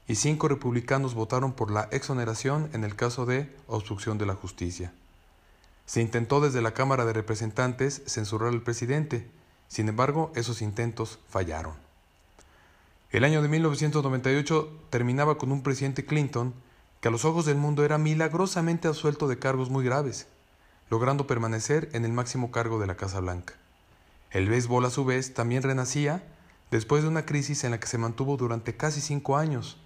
y 0.08 0.14
cinco 0.14 0.48
republicanos 0.48 1.14
votaron 1.14 1.52
por 1.52 1.70
la 1.70 1.88
exoneración 1.90 2.70
en 2.72 2.84
el 2.84 2.94
caso 2.94 3.26
de 3.26 3.54
obstrucción 3.66 4.18
de 4.18 4.26
la 4.26 4.34
justicia. 4.34 4.92
Se 5.84 6.00
intentó 6.00 6.40
desde 6.40 6.62
la 6.62 6.72
Cámara 6.74 7.04
de 7.04 7.12
Representantes 7.12 8.02
censurar 8.06 8.48
al 8.48 8.62
presidente, 8.62 9.28
sin 9.68 9.88
embargo 9.88 10.32
esos 10.34 10.62
intentos 10.62 11.18
fallaron. 11.28 11.74
El 13.10 13.24
año 13.24 13.40
de 13.40 13.48
1998 13.48 14.68
terminaba 14.90 15.38
con 15.38 15.52
un 15.52 15.62
presidente 15.62 16.04
Clinton 16.04 16.54
que 17.00 17.08
a 17.08 17.10
los 17.10 17.24
ojos 17.24 17.46
del 17.46 17.56
mundo 17.56 17.84
era 17.84 17.98
milagrosamente 17.98 18.88
absuelto 18.88 19.28
de 19.28 19.38
cargos 19.38 19.70
muy 19.70 19.84
graves, 19.84 20.26
logrando 20.90 21.26
permanecer 21.26 21.88
en 21.92 22.04
el 22.04 22.12
máximo 22.12 22.50
cargo 22.50 22.78
de 22.80 22.86
la 22.86 22.96
Casa 22.96 23.20
Blanca. 23.20 23.54
El 24.30 24.48
béisbol 24.48 24.84
a 24.84 24.90
su 24.90 25.04
vez 25.04 25.34
también 25.34 25.62
renacía 25.62 26.22
después 26.70 27.02
de 27.02 27.08
una 27.08 27.26
crisis 27.26 27.64
en 27.64 27.70
la 27.70 27.80
que 27.80 27.86
se 27.86 27.98
mantuvo 27.98 28.36
durante 28.36 28.76
casi 28.76 29.00
cinco 29.00 29.36
años, 29.36 29.78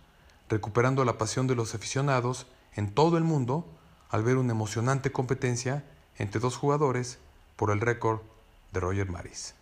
recuperando 0.48 1.04
la 1.04 1.18
pasión 1.18 1.46
de 1.46 1.54
los 1.54 1.74
aficionados 1.74 2.46
en 2.74 2.92
todo 2.92 3.16
el 3.18 3.24
mundo 3.24 3.66
al 4.10 4.24
ver 4.24 4.36
una 4.36 4.52
emocionante 4.52 5.12
competencia 5.12 5.84
entre 6.18 6.40
dos 6.40 6.56
jugadores 6.56 7.18
por 7.56 7.70
el 7.70 7.80
récord 7.80 8.20
de 8.72 8.80
Roger 8.80 9.08
Maris. 9.08 9.54